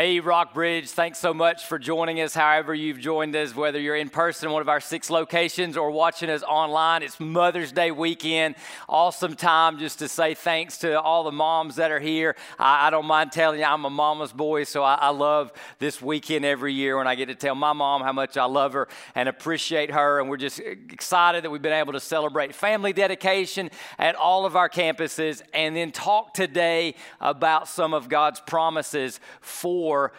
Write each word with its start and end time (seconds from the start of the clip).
Hey, 0.00 0.20
Rockbridge, 0.20 0.90
thanks 0.90 1.18
so 1.18 1.34
much 1.34 1.66
for 1.66 1.76
joining 1.76 2.20
us. 2.20 2.32
However, 2.32 2.72
you've 2.72 3.00
joined 3.00 3.34
us, 3.34 3.56
whether 3.56 3.80
you're 3.80 3.96
in 3.96 4.10
person 4.10 4.46
in 4.46 4.52
one 4.52 4.62
of 4.62 4.68
our 4.68 4.78
six 4.78 5.10
locations 5.10 5.76
or 5.76 5.90
watching 5.90 6.30
us 6.30 6.44
online, 6.44 7.02
it's 7.02 7.18
Mother's 7.18 7.72
Day 7.72 7.90
weekend. 7.90 8.54
Awesome 8.88 9.34
time 9.34 9.76
just 9.76 9.98
to 9.98 10.06
say 10.06 10.34
thanks 10.34 10.78
to 10.78 11.00
all 11.00 11.24
the 11.24 11.32
moms 11.32 11.74
that 11.74 11.90
are 11.90 11.98
here. 11.98 12.36
I, 12.60 12.86
I 12.86 12.90
don't 12.90 13.06
mind 13.06 13.32
telling 13.32 13.58
you, 13.58 13.64
I'm 13.64 13.84
a 13.84 13.90
mama's 13.90 14.32
boy, 14.32 14.62
so 14.62 14.84
I, 14.84 14.94
I, 14.94 15.08
love 15.08 15.52
this 15.80 16.00
weekend 16.00 16.44
every 16.44 16.74
year 16.74 16.96
when 16.96 17.08
I 17.08 17.16
get 17.16 17.26
to 17.26 17.34
tell 17.34 17.56
my 17.56 17.72
mom 17.72 18.02
how 18.02 18.12
much 18.12 18.36
I 18.36 18.44
love 18.44 18.74
her 18.74 18.86
and 19.16 19.28
appreciate 19.28 19.90
her. 19.90 20.20
And 20.20 20.30
we're 20.30 20.36
just 20.36 20.60
excited 20.60 21.42
that 21.42 21.50
we've 21.50 21.60
been 21.60 21.72
able 21.72 21.94
to 21.94 22.00
celebrate 22.00 22.54
family 22.54 22.92
dedication 22.92 23.68
at 23.98 24.14
all 24.14 24.46
of 24.46 24.54
our 24.54 24.68
campuses 24.68 25.42
and 25.52 25.74
then 25.74 25.90
talk 25.90 26.34
today 26.34 26.94
about 27.20 27.66
some 27.66 27.92
of 27.92 28.08
God's 28.08 28.38
promises 28.38 29.18
for 29.40 29.87
for 29.88 30.12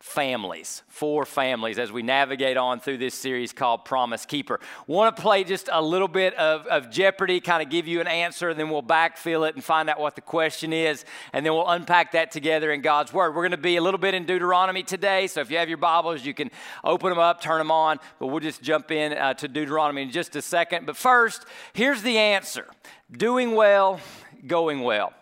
families, 0.00 0.82
for 0.88 1.26
families 1.26 1.78
as 1.78 1.92
we 1.92 2.02
navigate 2.02 2.56
on 2.56 2.80
through 2.80 2.96
this 2.96 3.14
series 3.14 3.52
called 3.52 3.84
Promise 3.84 4.24
Keeper. 4.24 4.58
Want 4.86 5.14
to 5.14 5.20
play 5.20 5.44
just 5.44 5.68
a 5.70 5.82
little 5.82 6.08
bit 6.08 6.32
of, 6.36 6.66
of 6.68 6.90
Jeopardy, 6.90 7.38
kind 7.38 7.62
of 7.62 7.68
give 7.68 7.86
you 7.86 8.00
an 8.00 8.06
answer, 8.06 8.48
and 8.48 8.58
then 8.58 8.70
we'll 8.70 8.82
backfill 8.82 9.46
it 9.46 9.54
and 9.54 9.62
find 9.62 9.90
out 9.90 10.00
what 10.00 10.14
the 10.14 10.22
question 10.22 10.72
is, 10.72 11.04
and 11.34 11.44
then 11.44 11.52
we'll 11.52 11.68
unpack 11.68 12.12
that 12.12 12.30
together 12.30 12.72
in 12.72 12.80
God's 12.80 13.12
Word. 13.12 13.34
We're 13.34 13.42
going 13.42 13.50
to 13.50 13.58
be 13.58 13.76
a 13.76 13.82
little 13.82 14.00
bit 14.00 14.14
in 14.14 14.24
Deuteronomy 14.24 14.82
today, 14.82 15.26
so 15.26 15.42
if 15.42 15.50
you 15.50 15.58
have 15.58 15.68
your 15.68 15.76
Bibles, 15.76 16.24
you 16.24 16.32
can 16.32 16.50
open 16.82 17.10
them 17.10 17.18
up, 17.18 17.42
turn 17.42 17.58
them 17.58 17.70
on, 17.70 18.00
but 18.18 18.28
we'll 18.28 18.40
just 18.40 18.62
jump 18.62 18.90
in 18.90 19.12
uh, 19.12 19.34
to 19.34 19.46
Deuteronomy 19.46 20.00
in 20.00 20.10
just 20.10 20.34
a 20.36 20.40
second. 20.40 20.86
But 20.86 20.96
first, 20.96 21.44
here's 21.74 22.00
the 22.00 22.16
answer 22.16 22.66
doing 23.10 23.54
well, 23.56 24.00
going 24.46 24.80
well. 24.80 25.12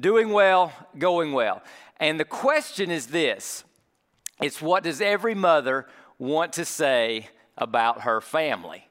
Doing 0.00 0.30
well, 0.30 0.72
going 0.98 1.32
well. 1.32 1.62
And 2.00 2.18
the 2.18 2.24
question 2.24 2.90
is 2.90 3.08
this 3.08 3.62
it's 4.40 4.60
what 4.60 4.82
does 4.82 5.00
every 5.00 5.34
mother 5.34 5.86
want 6.18 6.54
to 6.54 6.64
say 6.64 7.28
about 7.56 8.02
her 8.02 8.20
family? 8.20 8.86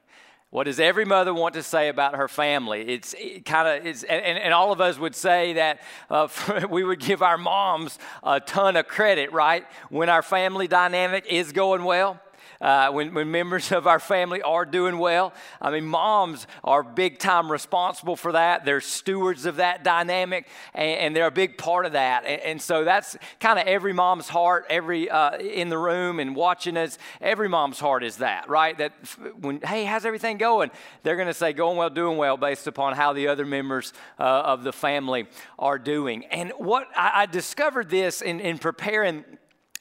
What 0.50 0.64
does 0.64 0.80
every 0.80 1.04
mother 1.04 1.32
want 1.32 1.54
to 1.54 1.62
say 1.62 1.88
about 1.88 2.16
her 2.16 2.26
family? 2.26 2.82
It's 2.82 3.14
it 3.16 3.44
kind 3.44 3.68
of, 3.68 3.86
it's, 3.86 4.02
and, 4.02 4.36
and, 4.36 4.52
all 4.52 4.72
of 4.72 4.80
us 4.80 4.98
would 4.98 5.14
say 5.14 5.52
that 5.52 5.80
uh, 6.10 6.26
we 6.70 6.82
would 6.82 6.98
give 6.98 7.22
our 7.22 7.38
moms 7.38 8.00
a 8.24 8.40
ton 8.40 8.74
of 8.74 8.88
credit, 8.88 9.32
right? 9.32 9.64
When 9.90 10.08
our 10.08 10.22
family 10.22 10.66
dynamic 10.66 11.24
is 11.28 11.52
going 11.52 11.84
well 11.84 12.20
uh, 12.60 12.90
when, 12.90 13.14
when 13.14 13.30
members 13.30 13.72
of 13.72 13.86
our 13.86 13.98
family 13.98 14.42
are 14.42 14.64
doing 14.64 14.98
well. 14.98 15.32
I 15.60 15.70
mean, 15.70 15.84
moms 15.84 16.46
are 16.62 16.82
big 16.82 17.18
time 17.18 17.50
responsible 17.50 18.16
for 18.16 18.32
that. 18.32 18.64
They're 18.64 18.80
stewards 18.80 19.46
of 19.46 19.56
that 19.56 19.84
dynamic, 19.84 20.46
and, 20.74 20.98
and 20.98 21.16
they're 21.16 21.26
a 21.26 21.30
big 21.30 21.56
part 21.58 21.86
of 21.86 21.92
that. 21.92 22.24
And, 22.24 22.40
and 22.42 22.62
so 22.62 22.84
that's 22.84 23.16
kind 23.38 23.58
of 23.58 23.66
every 23.66 23.92
mom's 23.92 24.28
heart, 24.28 24.66
every 24.68 25.08
uh, 25.08 25.38
in 25.38 25.68
the 25.68 25.78
room 25.78 26.20
and 26.20 26.36
watching 26.36 26.76
us. 26.76 26.98
Every 27.20 27.48
mom's 27.48 27.80
heart 27.80 28.04
is 28.04 28.18
that, 28.18 28.48
right? 28.48 28.76
That 28.78 28.92
when 29.40 29.60
hey, 29.60 29.84
how's 29.84 30.04
everything 30.04 30.38
going? 30.38 30.70
They're 31.02 31.16
going 31.16 31.28
to 31.28 31.34
say 31.34 31.52
going 31.52 31.76
well, 31.76 31.90
doing 31.90 32.16
well, 32.16 32.36
based 32.36 32.66
upon 32.66 32.94
how 32.94 33.12
the 33.12 33.28
other 33.28 33.46
members 33.46 33.92
uh, 34.18 34.22
of 34.22 34.62
the 34.62 34.72
family 34.72 35.26
are 35.58 35.78
doing. 35.78 36.24
And 36.26 36.52
what 36.58 36.88
I, 36.96 37.22
I 37.22 37.26
discovered 37.26 37.90
this 37.90 38.22
in, 38.22 38.40
in 38.40 38.58
preparing 38.58 39.24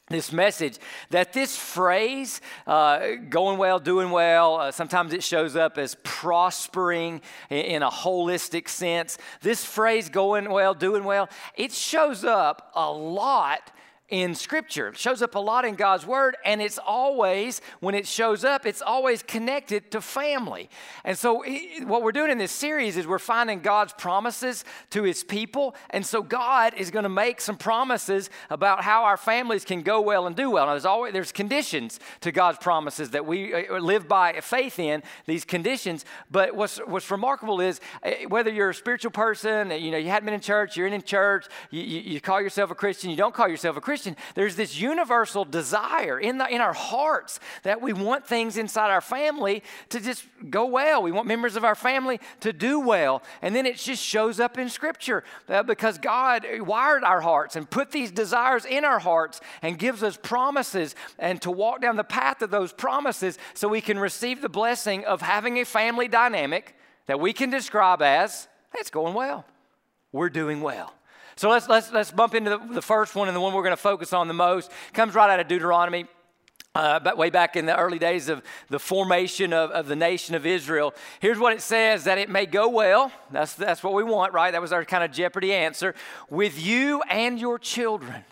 this 0.09 0.31
message 0.31 0.77
that 1.11 1.33
this 1.33 1.55
phrase 1.55 2.41
uh, 2.67 3.15
going 3.29 3.57
well 3.57 3.79
doing 3.79 4.09
well 4.09 4.55
uh, 4.55 4.71
sometimes 4.71 5.13
it 5.13 5.23
shows 5.23 5.55
up 5.55 5.77
as 5.77 5.95
prospering 6.03 7.21
in, 7.49 7.57
in, 7.57 7.83
a 7.83 7.89
holistic 7.89 8.67
sense. 8.67 9.17
This 9.41 9.63
phrase 9.63 10.09
going 10.09 10.49
well 10.49 10.73
doing 10.73 11.03
well 11.03 11.29
it 11.55 11.71
shows 11.71 12.23
up 12.23 12.71
a 12.75 12.91
lot 12.91 13.71
in 14.09 14.33
Scripture. 14.35 14.89
It 14.89 14.97
shows 14.97 15.21
up 15.21 15.35
a 15.35 15.39
lot 15.39 15.65
in 15.65 15.75
God's 15.75 16.05
Word, 16.05 16.35
and 16.43 16.61
it's 16.61 16.79
always, 16.79 17.61
when 17.79 17.95
it 17.95 18.07
shows 18.07 18.43
up, 18.43 18.65
it's 18.65 18.81
always 18.81 19.21
connected 19.21 19.91
to 19.91 20.01
family. 20.01 20.69
And 21.03 21.17
so, 21.17 21.43
what 21.83 22.01
we're 22.01 22.11
doing 22.11 22.31
in 22.31 22.37
this 22.37 22.51
series 22.51 22.97
is 22.97 23.05
we're 23.05 23.19
finding 23.19 23.59
God's 23.59 23.93
promises 23.93 24.65
to 24.91 25.03
His 25.03 25.23
people. 25.23 25.75
And 25.91 26.05
so, 26.05 26.21
God 26.21 26.73
is 26.75 26.91
going 26.91 27.03
to 27.03 27.09
make 27.09 27.41
some 27.41 27.57
promises 27.57 28.29
about 28.49 28.83
how 28.83 29.03
our 29.03 29.17
families 29.17 29.63
can 29.63 29.81
go 29.81 30.01
well 30.01 30.25
and 30.27 30.35
do 30.35 30.49
well. 30.49 30.65
Now, 30.65 30.73
there's 30.73 30.85
always 30.85 31.13
there's 31.13 31.31
conditions 31.31 31.99
to 32.21 32.31
God's 32.31 32.57
promises 32.57 33.11
that 33.11 33.25
we 33.25 33.53
uh, 33.53 33.77
live 33.77 34.07
by 34.07 34.39
faith 34.41 34.79
in, 34.79 35.03
these 35.25 35.45
conditions. 35.45 36.05
But 36.31 36.55
what's, 36.55 36.77
what's 36.79 37.09
remarkable 37.11 37.61
is 37.61 37.79
uh, 38.03 38.11
whether 38.27 38.51
you're 38.51 38.71
a 38.71 38.75
spiritual 38.75 39.11
person, 39.11 39.71
you 39.71 39.91
know, 39.91 39.97
you 39.97 40.09
hadn't 40.09 40.25
been 40.25 40.33
in 40.33 40.41
church, 40.41 40.75
you're 40.75 40.87
in 40.87 41.01
church, 41.03 41.45
you, 41.69 41.81
you 41.83 42.21
call 42.21 42.41
yourself 42.41 42.71
a 42.71 42.75
Christian, 42.75 43.09
you 43.09 43.15
don't 43.15 43.33
call 43.33 43.47
yourself 43.47 43.77
a 43.77 43.81
Christian 43.81 43.98
Christian, 43.99 44.15
there's 44.33 44.55
this 44.55 44.79
universal 44.79 45.43
desire 45.43 46.17
in, 46.17 46.37
the, 46.37 46.47
in 46.47 46.61
our 46.61 46.71
hearts 46.71 47.41
that 47.63 47.81
we 47.81 47.91
want 47.91 48.25
things 48.25 48.55
inside 48.55 48.91
our 48.91 49.01
family 49.01 49.61
to 49.89 49.99
just 49.99 50.23
go 50.49 50.67
well. 50.67 51.03
We 51.03 51.11
want 51.11 51.27
members 51.27 51.57
of 51.57 51.65
our 51.65 51.75
family 51.75 52.21
to 52.39 52.53
do 52.53 52.79
well. 52.79 53.21
And 53.41 53.53
then 53.53 53.65
it 53.65 53.75
just 53.75 54.01
shows 54.01 54.39
up 54.39 54.57
in 54.57 54.69
Scripture 54.69 55.25
uh, 55.49 55.63
because 55.63 55.97
God 55.97 56.45
wired 56.61 57.03
our 57.03 57.19
hearts 57.19 57.57
and 57.57 57.69
put 57.69 57.91
these 57.91 58.09
desires 58.09 58.63
in 58.63 58.85
our 58.85 58.99
hearts 58.99 59.41
and 59.61 59.77
gives 59.77 60.01
us 60.01 60.15
promises 60.15 60.95
and 61.17 61.41
to 61.41 61.51
walk 61.51 61.81
down 61.81 61.97
the 61.97 62.05
path 62.05 62.41
of 62.41 62.51
those 62.51 62.71
promises 62.71 63.37
so 63.53 63.67
we 63.67 63.81
can 63.81 63.99
receive 63.99 64.41
the 64.41 64.47
blessing 64.47 65.03
of 65.03 65.21
having 65.21 65.59
a 65.59 65.65
family 65.65 66.07
dynamic 66.07 66.73
that 67.07 67.19
we 67.19 67.33
can 67.33 67.49
describe 67.49 68.01
as 68.01 68.47
it's 68.75 68.89
going 68.89 69.13
well. 69.13 69.43
We're 70.13 70.29
doing 70.29 70.61
well. 70.61 70.93
So 71.39 71.49
let's, 71.49 71.69
let's, 71.69 71.89
let's 71.93 72.11
bump 72.11 72.35
into 72.35 72.49
the, 72.49 72.57
the 72.57 72.81
first 72.81 73.15
one 73.15 73.29
and 73.29 73.37
the 73.37 73.39
one 73.39 73.53
we're 73.53 73.63
going 73.63 73.71
to 73.71 73.77
focus 73.77 74.11
on 74.11 74.27
the 74.27 74.33
most. 74.33 74.69
Comes 74.91 75.15
right 75.15 75.29
out 75.31 75.39
of 75.39 75.47
Deuteronomy. 75.47 76.05
Uh, 76.75 76.99
but 76.99 77.17
way 77.17 77.29
back 77.29 77.55
in 77.55 77.65
the 77.65 77.77
early 77.77 77.97
days 77.97 78.27
of 78.27 78.43
the 78.67 78.77
formation 78.77 79.53
of, 79.53 79.71
of 79.71 79.87
the 79.87 79.95
nation 79.95 80.35
of 80.35 80.45
Israel, 80.45 80.93
here's 81.21 81.39
what 81.39 81.53
it 81.53 81.61
says 81.61 82.03
that 82.03 82.17
it 82.17 82.29
may 82.29 82.45
go 82.45 82.67
well. 82.67 83.09
That's, 83.31 83.53
that's 83.53 83.81
what 83.81 83.93
we 83.93 84.03
want, 84.03 84.33
right? 84.33 84.51
That 84.51 84.61
was 84.61 84.73
our 84.73 84.83
kind 84.83 85.01
of 85.01 85.13
Jeopardy 85.13 85.53
answer. 85.53 85.95
With 86.29 86.61
you 86.61 87.01
and 87.09 87.39
your 87.39 87.57
children 87.57 88.25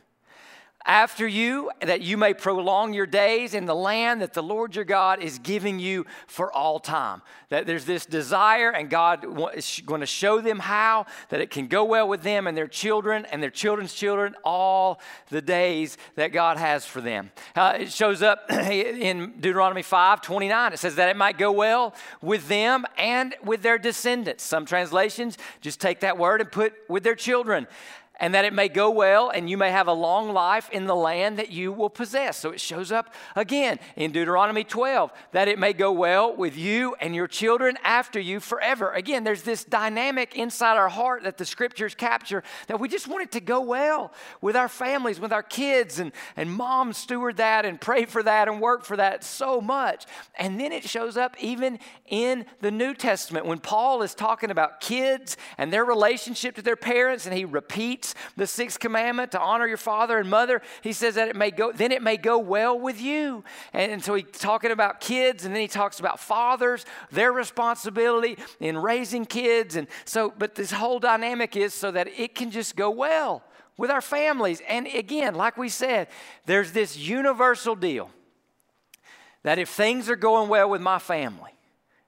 after 0.88 1.28
you, 1.28 1.70
that 1.82 2.02
you 2.02 2.16
may 2.16 2.34
prolong 2.34 2.94
your 2.94 3.06
days 3.06 3.54
in 3.54 3.66
the 3.66 3.76
land 3.76 4.22
that 4.22 4.34
the 4.34 4.42
Lord 4.42 4.74
your 4.74 4.86
God 4.86 5.22
is 5.22 5.38
giving 5.38 5.80
you 5.80 6.06
for 6.28 6.52
all 6.52 6.80
time. 6.80 7.22
That 7.50 7.66
there's 7.66 7.84
this 7.84 8.06
desire, 8.06 8.72
and 8.72 8.90
God 8.90 9.26
is 9.56 9.82
going 9.86 10.00
to 10.00 10.08
show 10.08 10.40
them 10.40 10.60
how, 10.60 11.06
that 11.30 11.42
it 11.42 11.50
can 11.50 11.68
go 11.68 11.84
well 11.84 12.08
with 12.08 12.24
them 12.24 12.48
and 12.48 12.58
their 12.58 12.68
children 12.68 13.26
and 13.26 13.44
their 13.44 13.50
children's 13.50 13.94
children 13.94 14.36
all 14.46 15.02
the 15.30 15.42
days 15.42 15.98
that 16.16 16.32
God 16.32 16.58
has 16.58 16.86
for 16.86 17.02
them. 17.02 17.32
Uh, 17.56 17.78
it 17.82 17.92
shows 17.92 18.22
up 18.22 18.46
in 18.52 19.34
Deuteronomy 19.40 19.82
5 19.82 20.22
29. 20.22 20.74
It 20.74 20.80
says 20.80 20.96
that 20.96 21.10
it 21.10 21.18
might 21.18 21.38
go 21.38 21.52
well 21.52 21.94
with 22.22 22.48
them 22.48 22.86
and 22.98 23.36
with 23.44 23.62
their 23.62 23.78
descendants. 23.78 24.44
Some 24.44 24.66
translations 24.66 25.38
just 25.60 25.82
take 25.82 26.00
that 26.00 26.18
word 26.18 26.40
and 26.40 26.50
put 26.50 26.74
with 26.88 27.04
their 27.04 27.16
children 27.16 27.68
and 28.20 28.34
that 28.34 28.46
it 28.46 28.54
may 28.54 28.68
go 28.68 28.90
well 28.90 29.30
and 29.30 29.50
you 29.50 29.58
may 29.58 29.72
have 29.72 29.88
a 29.88 29.94
long 29.94 30.34
life 30.34 30.70
in 30.72 30.86
the 30.86 30.96
land 30.96 31.38
that 31.38 31.52
you 31.52 31.72
will 31.72 31.90
possess. 31.90 32.38
So 32.38 32.52
it 32.52 32.60
shows 32.60 32.92
up 32.92 33.14
again 33.36 33.80
in 33.96 34.12
Deuteronomy 34.12 34.64
12 34.64 35.12
that 35.32 35.48
it 35.48 35.60
may 35.60 35.74
go 35.74 35.92
well 35.92 36.36
with 36.36 36.58
you 36.58 36.96
and 37.00 37.16
your 37.16 37.28
children 37.28 37.78
after 37.84 38.20
you 38.20 38.40
forever. 38.40 38.92
Again, 38.92 39.24
there's 39.24 39.44
this 39.44 39.64
dynamic 39.64 40.36
inside 40.36 40.78
our 40.78 40.90
heart 40.90 41.24
that 41.24 41.38
the 41.38 41.46
scriptures 41.46 41.96
capture 41.96 42.44
that 42.68 42.80
we 42.80 42.88
just 42.88 43.08
want 43.08 43.24
it 43.24 43.32
to 43.34 43.40
go 43.40 43.62
well 43.62 44.12
with 44.42 44.56
our 44.56 44.70
families, 44.70 45.20
with 45.20 45.32
our 45.32 45.44
kids, 45.44 46.00
and, 46.00 46.12
and 46.36 46.52
mom 46.52 46.94
steward 46.94 47.38
that 47.38 47.66
and 47.66 47.80
pray 47.80 48.06
for 48.06 48.24
that 48.24 48.48
and 48.48 48.60
work 48.60 48.84
for 48.84 48.98
that 48.98 49.24
so 49.24 49.62
much. 49.62 50.06
And 50.36 50.60
then 50.60 50.72
it 50.72 50.84
shows 50.84 51.18
up 51.18 51.36
even 51.40 51.80
in 52.08 52.46
the 52.62 52.72
New 52.72 52.94
Testament 52.94 53.46
when 53.46 53.60
Paul 53.60 54.02
is 54.02 54.16
talking 54.16 54.52
about 54.52 54.82
kids 54.82 55.38
and 55.58 55.72
their 55.72 55.86
relationship 55.86 56.56
to 56.56 56.62
their 56.62 56.76
parents 56.76 57.26
and 57.26 57.36
he 57.36 57.46
repeats 57.46 58.07
the 58.36 58.48
sixth 58.48 58.80
commandment 58.80 59.32
to 59.32 59.40
honor 59.40 59.68
your 59.68 59.78
father 59.78 60.18
and 60.18 60.30
mother, 60.30 60.62
he 60.82 60.94
says 60.94 61.16
that 61.16 61.28
it 61.28 61.36
may 61.36 61.52
go, 61.52 61.72
then 61.72 61.92
it 61.92 62.02
may 62.02 62.18
go 62.18 62.38
well 62.38 62.80
with 62.80 63.02
you. 63.02 63.44
And, 63.74 64.04
so 64.04 64.16
he's 64.16 64.26
talking 64.32 64.72
about 64.72 65.00
kids, 65.00 65.46
and 65.46 65.54
then 65.54 65.62
he 65.62 65.68
talks 65.68 66.00
about 66.00 66.20
fathers, 66.20 66.86
their 67.12 67.32
responsibility 67.32 68.38
in 68.60 68.78
raising 68.78 69.26
kids. 69.26 69.76
And 69.76 69.88
so, 70.06 70.34
but 70.38 70.56
this 70.56 70.72
whole 70.72 71.00
dynamic 71.00 71.56
is 71.56 71.74
so 71.74 71.92
that 71.92 72.08
it 72.18 72.36
can 72.36 72.52
just 72.52 72.76
go 72.76 72.90
well 72.90 73.44
with 73.78 73.92
our 73.92 74.02
families. 74.02 74.62
And 74.68 74.88
again, 74.88 75.36
like 75.36 75.58
we 75.58 75.70
said, 75.70 76.08
there's 76.46 76.72
this 76.72 76.98
universal 76.98 77.76
deal 77.76 78.10
that 79.44 79.60
if 79.60 79.70
things 79.70 80.10
are 80.10 80.16
going 80.16 80.50
well 80.50 80.70
with 80.70 80.82
my 80.82 81.00
family, 81.00 81.52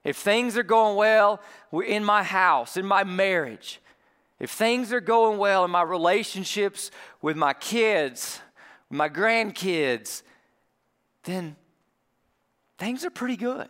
if 0.04 0.16
things 0.16 0.56
are 0.56 0.62
going 0.62 0.96
well 0.96 1.40
in 1.72 2.04
my 2.04 2.22
house, 2.22 2.76
in 2.76 2.86
my 2.86 3.04
marriage, 3.04 3.80
if 4.40 4.50
things 4.50 4.92
are 4.92 5.00
going 5.00 5.38
well 5.38 5.64
in 5.64 5.70
my 5.70 5.82
relationships 5.82 6.90
with 7.20 7.36
my 7.36 7.52
kids, 7.52 8.40
my 8.88 9.08
grandkids, 9.08 10.22
then 11.24 11.54
things 12.78 13.04
are 13.04 13.10
pretty 13.10 13.36
good. 13.36 13.68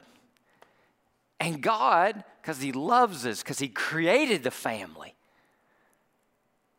And 1.40 1.60
God, 1.60 2.22
because 2.40 2.60
He 2.60 2.70
loves 2.70 3.26
us, 3.26 3.42
because 3.42 3.58
He 3.58 3.68
created 3.68 4.44
the 4.44 4.50
family, 4.50 5.14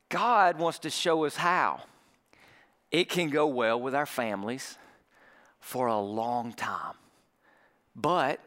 God 0.09 0.57
wants 0.57 0.79
to 0.79 0.89
show 0.89 1.25
us 1.25 1.35
how. 1.35 1.83
it 2.91 3.07
can 3.09 3.29
go 3.29 3.47
well 3.47 3.79
with 3.79 3.95
our 3.95 4.05
families 4.05 4.77
for 5.59 5.87
a 5.87 5.99
long 5.99 6.51
time. 6.51 6.95
But 7.95 8.41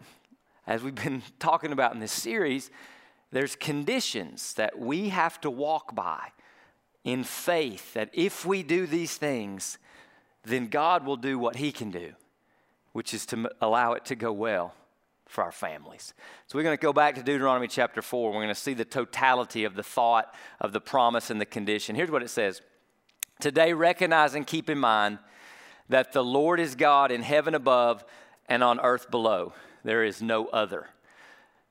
as 0.67 0.83
we've 0.83 0.95
been 0.95 1.23
talking 1.39 1.73
about 1.73 1.95
in 1.95 2.01
this 2.01 2.13
series, 2.13 2.71
there's 3.35 3.57
conditions 3.57 4.55
that 4.55 4.79
we 4.79 5.09
have 5.09 5.41
to 5.41 5.51
walk 5.51 5.93
by 5.93 6.29
in 7.03 7.25
faith 7.25 7.93
that 7.95 8.09
if 8.13 8.47
we 8.47 8.63
do 8.63 8.87
these 8.87 9.17
things, 9.17 9.77
then 10.45 10.69
God 10.69 11.05
will 11.05 11.17
do 11.17 11.37
what 11.37 11.57
He 11.57 11.73
can 11.73 11.91
do, 11.91 12.13
which 12.93 13.13
is 13.13 13.27
to 13.27 13.51
allow 13.61 13.95
it 13.95 14.05
to 14.05 14.15
go 14.15 14.33
well 14.33 14.73
for 15.27 15.43
our 15.43 15.51
families. 15.51 16.15
So 16.47 16.57
we're 16.57 16.63
going 16.63 16.79
to 16.79 16.81
go 16.81 16.93
back 16.93 17.17
to 17.17 17.25
Deuteronomy 17.25 17.67
chapter 17.67 18.03
4. 18.03 18.31
We're 18.31 18.37
going 18.37 18.49
to 18.49 18.55
see 18.55 18.73
the 18.73 18.85
totality 18.85 19.65
of 19.65 19.75
the 19.75 19.83
thought, 19.83 20.33
of 20.61 20.73
the 20.73 20.81
promise, 20.81 21.29
and 21.29 21.41
the 21.41 21.47
condition. 21.47 21.97
Here's 21.97 22.13
what 22.13 22.23
it 22.23 22.31
says 22.31 22.63
Today, 23.41 23.73
recognize 23.73 24.37
and 24.37 24.47
keep 24.47 24.71
in 24.71 24.79
mind 24.79 25.19
that 25.89 26.13
the 26.13 26.23
Lord 26.23 26.61
is 26.61 26.77
God 26.77 27.11
in 27.11 27.23
heaven 27.23 27.57
above 27.57 28.05
and 28.49 28.63
on 28.63 28.79
earth 28.79 29.11
below. 29.11 29.55
There 29.83 30.05
is 30.05 30.23
no 30.23 30.47
other. 30.47 30.87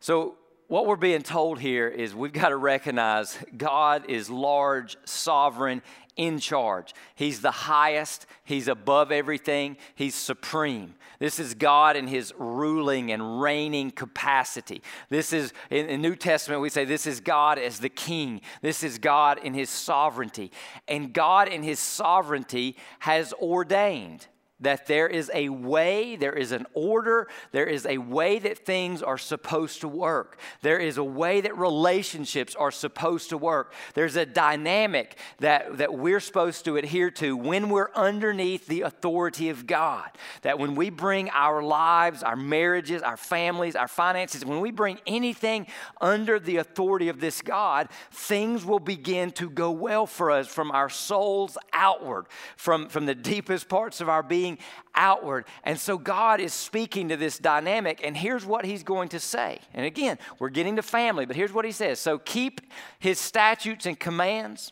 So, 0.01 0.35
what 0.73 0.87
we're 0.87 0.95
being 0.95 1.21
told 1.21 1.59
here 1.59 1.87
is 1.87 2.15
we've 2.15 2.33
got 2.33 2.49
to 2.49 2.57
recognize 2.57 3.37
God 3.55 4.09
is 4.09 4.27
large, 4.27 4.97
sovereign, 5.05 5.83
in 6.17 6.39
charge. 6.39 6.95
He's 7.13 7.41
the 7.41 7.51
highest, 7.51 8.25
He's 8.43 8.67
above 8.67 9.11
everything, 9.11 9.77
He's 9.93 10.15
supreme. 10.15 10.95
This 11.19 11.37
is 11.37 11.53
God 11.53 11.95
in 11.95 12.07
His 12.07 12.33
ruling 12.39 13.11
and 13.11 13.39
reigning 13.39 13.91
capacity. 13.91 14.81
This 15.09 15.31
is, 15.31 15.53
in 15.69 15.85
the 15.85 15.97
New 15.97 16.15
Testament, 16.15 16.59
we 16.59 16.69
say 16.69 16.85
this 16.85 17.05
is 17.05 17.19
God 17.19 17.59
as 17.59 17.77
the 17.77 17.87
king. 17.87 18.41
This 18.63 18.81
is 18.81 18.97
God 18.97 19.37
in 19.43 19.53
His 19.53 19.69
sovereignty. 19.69 20.51
And 20.87 21.13
God 21.13 21.49
in 21.49 21.61
His 21.61 21.79
sovereignty 21.79 22.77
has 22.97 23.31
ordained 23.33 24.25
that 24.63 24.87
there 24.87 25.07
is 25.07 25.29
a 25.33 25.49
way, 25.49 26.15
there 26.15 26.33
is 26.33 26.51
an 26.51 26.65
order, 26.73 27.27
there 27.51 27.65
is 27.65 27.85
a 27.85 27.97
way 27.97 28.39
that 28.39 28.65
things 28.65 29.03
are 29.03 29.17
supposed 29.17 29.81
to 29.81 29.87
work. 29.87 30.39
There 30.61 30.79
is 30.79 30.97
a 30.97 31.03
way 31.03 31.41
that 31.41 31.57
relationships 31.57 32.55
are 32.55 32.71
supposed 32.71 33.29
to 33.29 33.37
work. 33.37 33.73
There's 33.93 34.15
a 34.15 34.25
dynamic 34.25 35.17
that, 35.39 35.77
that 35.77 35.93
we're 35.93 36.19
supposed 36.19 36.65
to 36.65 36.77
adhere 36.77 37.11
to 37.11 37.35
when 37.35 37.69
we're 37.69 37.91
underneath 37.93 38.67
the 38.67 38.81
authority 38.81 39.49
of 39.49 39.67
God. 39.67 40.09
That 40.41 40.59
when 40.59 40.75
we 40.75 40.89
bring 40.89 41.29
our 41.29 41.61
lives, 41.61 42.23
our 42.23 42.35
marriages, 42.35 43.01
our 43.01 43.17
families, 43.17 43.75
our 43.75 43.87
finances, 43.87 44.45
when 44.45 44.61
we 44.61 44.71
bring 44.71 44.99
anything 45.05 45.67
under 45.99 46.39
the 46.39 46.57
authority 46.57 47.09
of 47.09 47.19
this 47.19 47.41
God, 47.41 47.89
things 48.11 48.65
will 48.65 48.79
begin 48.79 49.31
to 49.31 49.49
go 49.49 49.71
well 49.71 50.07
for 50.07 50.31
us 50.31 50.47
from 50.47 50.71
our 50.71 50.89
souls 50.89 51.57
outward, 51.73 52.25
from, 52.55 52.87
from 52.87 53.05
the 53.05 53.15
deepest 53.15 53.67
parts 53.67 53.99
of 53.99 54.07
our 54.07 54.23
being 54.23 54.52
outward. 54.95 55.45
And 55.63 55.79
so 55.79 55.97
God 55.97 56.39
is 56.39 56.53
speaking 56.53 57.09
to 57.09 57.17
this 57.17 57.37
dynamic, 57.37 58.01
and 58.03 58.15
here's 58.15 58.45
what 58.45 58.65
He's 58.65 58.83
going 58.83 59.09
to 59.09 59.19
say. 59.19 59.59
And 59.73 59.85
again, 59.85 60.17
we're 60.39 60.49
getting 60.49 60.75
to 60.75 60.81
family, 60.81 61.25
but 61.25 61.35
here's 61.35 61.53
what 61.53 61.65
He 61.65 61.71
says 61.71 61.99
So 61.99 62.17
keep 62.19 62.61
His 62.99 63.19
statutes 63.19 63.85
and 63.85 63.99
commands 63.99 64.71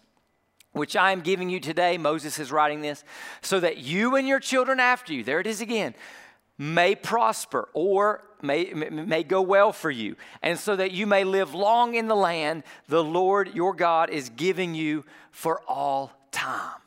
which 0.74 0.96
I 0.96 1.12
am 1.12 1.22
giving 1.22 1.50
you 1.50 1.60
today. 1.60 1.98
Moses 1.98 2.40
is 2.40 2.52
writing 2.52 2.82
this, 2.82 3.04
so 3.42 3.60
that 3.60 3.80
you 3.80 4.16
and 4.16 4.28
your 4.28 4.40
children 4.40 4.80
after 4.80 5.14
you, 5.14 5.24
there 5.24 5.40
it 5.40 5.48
is 5.48 5.62
again, 5.62 5.94
may 6.58 6.96
prosper 6.96 7.68
or 7.74 8.24
may, 8.42 8.66
may 8.74 9.24
go 9.24 9.42
well 9.42 9.74
for 9.74 9.92
you, 9.92 10.16
and 10.42 10.58
so 10.58 10.76
that 10.76 10.92
you 10.92 11.08
may 11.08 11.24
live 11.24 11.54
long 11.54 11.96
in 11.96 12.08
the 12.08 12.16
land 12.16 12.64
the 12.88 13.04
Lord 13.04 13.54
your 13.54 13.74
God 13.74 14.10
is 14.10 14.30
giving 14.30 14.76
you 14.76 15.04
for 15.32 15.62
all 15.68 16.12
time. 16.32 16.81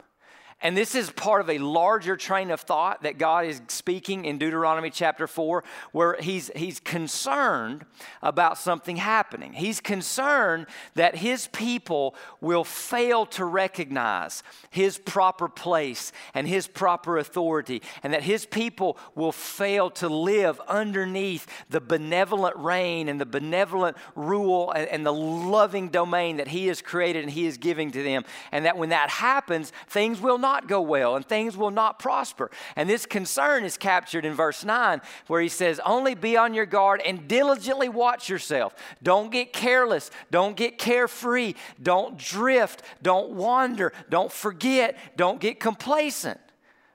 And 0.64 0.74
this 0.74 0.94
is 0.94 1.10
part 1.10 1.42
of 1.42 1.50
a 1.50 1.58
larger 1.58 2.16
train 2.16 2.50
of 2.50 2.58
thought 2.58 3.02
that 3.02 3.18
God 3.18 3.44
is 3.44 3.60
speaking 3.68 4.24
in 4.24 4.38
Deuteronomy 4.38 4.88
chapter 4.88 5.26
4, 5.26 5.62
where 5.92 6.16
he's, 6.18 6.50
he's 6.56 6.80
concerned 6.80 7.84
about 8.22 8.56
something 8.56 8.96
happening. 8.96 9.52
He's 9.52 9.82
concerned 9.82 10.64
that 10.94 11.16
his 11.16 11.48
people 11.48 12.14
will 12.40 12.64
fail 12.64 13.26
to 13.26 13.44
recognize 13.44 14.42
his 14.70 14.96
proper 14.96 15.50
place 15.50 16.12
and 16.32 16.48
his 16.48 16.66
proper 16.66 17.18
authority, 17.18 17.82
and 18.02 18.14
that 18.14 18.22
his 18.22 18.46
people 18.46 18.96
will 19.14 19.32
fail 19.32 19.90
to 19.90 20.08
live 20.08 20.58
underneath 20.66 21.46
the 21.68 21.80
benevolent 21.82 22.56
reign 22.56 23.10
and 23.10 23.20
the 23.20 23.26
benevolent 23.26 23.98
rule 24.16 24.70
and, 24.70 24.88
and 24.88 25.04
the 25.04 25.12
loving 25.12 25.90
domain 25.90 26.38
that 26.38 26.48
he 26.48 26.68
has 26.68 26.80
created 26.80 27.22
and 27.22 27.32
he 27.32 27.44
is 27.44 27.58
giving 27.58 27.90
to 27.90 28.02
them. 28.02 28.24
And 28.50 28.64
that 28.64 28.78
when 28.78 28.88
that 28.88 29.10
happens, 29.10 29.70
things 29.88 30.22
will 30.22 30.38
not 30.38 30.53
not 30.54 30.68
go 30.68 30.80
well 30.80 31.16
and 31.16 31.26
things 31.26 31.56
will 31.56 31.70
not 31.70 31.98
prosper. 31.98 32.50
And 32.76 32.88
this 32.88 33.06
concern 33.06 33.64
is 33.64 33.76
captured 33.76 34.24
in 34.24 34.34
verse 34.34 34.64
9 34.64 35.00
where 35.26 35.40
he 35.40 35.48
says, 35.48 35.80
Only 35.84 36.14
be 36.14 36.36
on 36.36 36.54
your 36.54 36.66
guard 36.66 37.00
and 37.04 37.26
diligently 37.26 37.88
watch 37.88 38.28
yourself. 38.28 38.74
Don't 39.02 39.32
get 39.32 39.52
careless. 39.52 40.10
Don't 40.30 40.56
get 40.56 40.78
carefree. 40.78 41.54
Don't 41.82 42.16
drift. 42.16 42.82
Don't 43.02 43.30
wander. 43.30 43.92
Don't 44.10 44.30
forget. 44.30 44.96
Don't 45.16 45.40
get 45.40 45.58
complacent. 45.58 46.40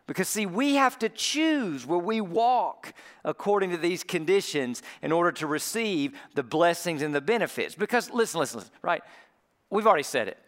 Because, 0.08 0.28
see, 0.28 0.48
we 0.48 0.76
have 0.76 0.98
to 1.00 1.10
choose 1.10 1.86
where 1.86 2.00
we 2.00 2.20
walk 2.20 2.94
according 3.24 3.70
to 3.72 3.78
these 3.78 4.04
conditions 4.04 4.82
in 5.04 5.12
order 5.12 5.32
to 5.34 5.46
receive 5.46 6.18
the 6.34 6.42
blessings 6.42 7.04
and 7.04 7.14
the 7.14 7.22
benefits. 7.22 7.76
Because, 7.76 8.10
listen, 8.10 8.40
listen, 8.40 8.60
listen, 8.60 8.74
right? 8.82 9.04
We've 9.70 9.86
already 9.86 10.04
said 10.04 10.28
it 10.28 10.40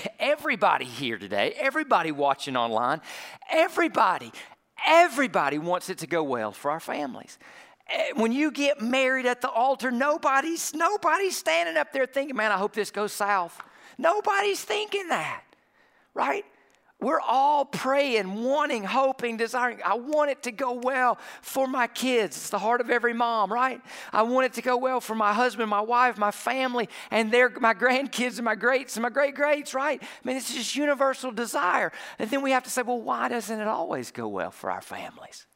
everybody 0.18 0.84
here 0.84 1.18
today, 1.18 1.54
everybody 1.56 2.12
watching 2.12 2.56
online, 2.56 3.00
everybody, 3.50 4.32
everybody 4.86 5.58
wants 5.58 5.90
it 5.90 5.98
to 5.98 6.06
go 6.06 6.22
well 6.22 6.52
for 6.52 6.70
our 6.70 6.80
families. 6.80 7.38
Eh, 7.88 8.12
when 8.14 8.32
you 8.32 8.50
get 8.50 8.80
married 8.80 9.26
at 9.26 9.40
the 9.40 9.50
altar, 9.50 9.90
nobody's 9.90 10.74
nobody's 10.74 11.36
standing 11.36 11.76
up 11.76 11.92
there 11.92 12.06
thinking, 12.06 12.36
"Man, 12.36 12.52
I 12.52 12.56
hope 12.56 12.72
this 12.72 12.90
goes 12.90 13.12
south." 13.12 13.60
Nobody's 13.98 14.64
thinking 14.64 15.08
that, 15.08 15.42
right? 16.14 16.44
We're 17.02 17.20
all 17.20 17.64
praying, 17.64 18.42
wanting, 18.42 18.84
hoping, 18.84 19.36
desiring. 19.36 19.80
I 19.84 19.94
want 19.94 20.30
it 20.30 20.44
to 20.44 20.52
go 20.52 20.72
well 20.72 21.18
for 21.42 21.66
my 21.66 21.88
kids. 21.88 22.36
It's 22.36 22.50
the 22.50 22.60
heart 22.60 22.80
of 22.80 22.90
every 22.90 23.12
mom, 23.12 23.52
right? 23.52 23.80
I 24.12 24.22
want 24.22 24.46
it 24.46 24.52
to 24.54 24.62
go 24.62 24.76
well 24.76 25.00
for 25.00 25.16
my 25.16 25.32
husband, 25.32 25.68
my 25.68 25.80
wife, 25.80 26.16
my 26.16 26.30
family, 26.30 26.88
and 27.10 27.32
their, 27.32 27.50
my 27.50 27.74
grandkids 27.74 28.36
and 28.36 28.44
my 28.44 28.54
greats 28.54 28.96
and 28.96 29.02
my 29.02 29.10
great 29.10 29.34
greats, 29.34 29.74
right? 29.74 30.00
I 30.00 30.06
mean, 30.26 30.36
it's 30.36 30.54
just 30.54 30.76
universal 30.76 31.32
desire. 31.32 31.90
And 32.20 32.30
then 32.30 32.40
we 32.40 32.52
have 32.52 32.62
to 32.64 32.70
say, 32.70 32.82
well, 32.82 33.02
why 33.02 33.28
doesn't 33.28 33.60
it 33.60 33.66
always 33.66 34.12
go 34.12 34.28
well 34.28 34.52
for 34.52 34.70
our 34.70 34.80
families? 34.80 35.46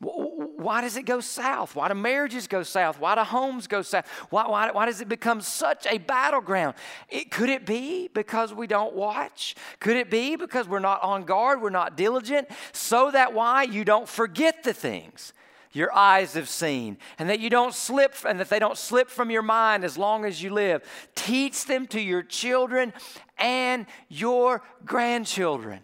Why 0.00 0.80
does 0.80 0.96
it 0.96 1.04
go 1.04 1.20
south? 1.20 1.74
Why 1.74 1.88
do 1.88 1.94
marriages 1.94 2.46
go 2.46 2.62
south? 2.62 3.00
Why 3.00 3.14
do 3.14 3.22
homes 3.22 3.66
go 3.66 3.82
south? 3.82 4.06
Why, 4.30 4.46
why, 4.48 4.70
why 4.70 4.86
does 4.86 5.00
it 5.00 5.08
become 5.08 5.40
such 5.40 5.86
a 5.86 5.98
battleground? 5.98 6.74
It, 7.08 7.30
could 7.30 7.48
it 7.48 7.64
be 7.64 8.08
because 8.12 8.52
we 8.52 8.66
don't 8.66 8.94
watch? 8.94 9.54
Could 9.80 9.96
it 9.96 10.10
be 10.10 10.36
because 10.36 10.68
we're 10.68 10.78
not 10.80 11.02
on 11.02 11.24
guard, 11.24 11.62
we're 11.62 11.70
not 11.70 11.96
diligent? 11.96 12.48
So 12.72 13.10
that 13.10 13.32
why 13.32 13.62
you 13.62 13.84
don't 13.84 14.08
forget 14.08 14.62
the 14.64 14.72
things 14.72 15.32
your 15.72 15.94
eyes 15.94 16.32
have 16.32 16.48
seen, 16.48 16.96
and 17.18 17.28
that 17.28 17.38
you 17.38 17.50
don't 17.50 17.74
slip, 17.74 18.14
and 18.26 18.40
that 18.40 18.48
they 18.48 18.58
don't 18.58 18.78
slip 18.78 19.10
from 19.10 19.30
your 19.30 19.42
mind 19.42 19.84
as 19.84 19.98
long 19.98 20.24
as 20.24 20.42
you 20.42 20.48
live. 20.48 20.82
Teach 21.14 21.66
them 21.66 21.86
to 21.88 22.00
your 22.00 22.22
children 22.22 22.94
and 23.36 23.84
your 24.08 24.62
grandchildren 24.86 25.80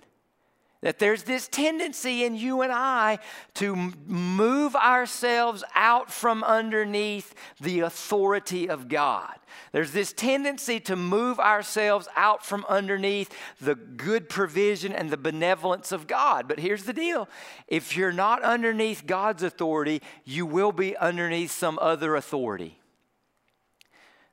that 0.83 0.99
there's 0.99 1.23
this 1.23 1.49
tendency 1.49 2.25
in 2.25 2.35
you 2.35 2.61
and 2.61 2.73
I 2.73 3.21
to 3.55 3.93
move 4.05 4.75
ourselves 4.75 5.65
out 5.75 6.12
from 6.12 6.43
underneath 6.43 7.35
the 7.61 7.81
authority 7.81 8.69
of 8.69 8.89
God. 8.89 9.35
There's 9.71 9.93
this 9.93 10.12
tendency 10.12 10.81
to 10.81 10.97
move 10.97 11.39
ourselves 11.39 12.09
out 12.17 12.45
from 12.45 12.67
underneath 12.69 13.33
the 13.61 13.77
good 13.77 14.29
provision 14.29 14.93
and 14.93 15.09
the 15.09 15.17
benevolence 15.17 15.93
of 15.93 16.09
God. 16.09 16.49
But 16.49 16.59
here's 16.59 16.83
the 16.83 16.93
deal 16.93 17.29
if 17.69 17.97
you're 17.97 18.12
not 18.12 18.43
underneath 18.43 19.07
God's 19.07 19.45
authority, 19.45 20.03
you 20.25 20.45
will 20.45 20.73
be 20.73 20.97
underneath 20.97 21.53
some 21.53 21.79
other 21.81 22.17
authority 22.17 22.81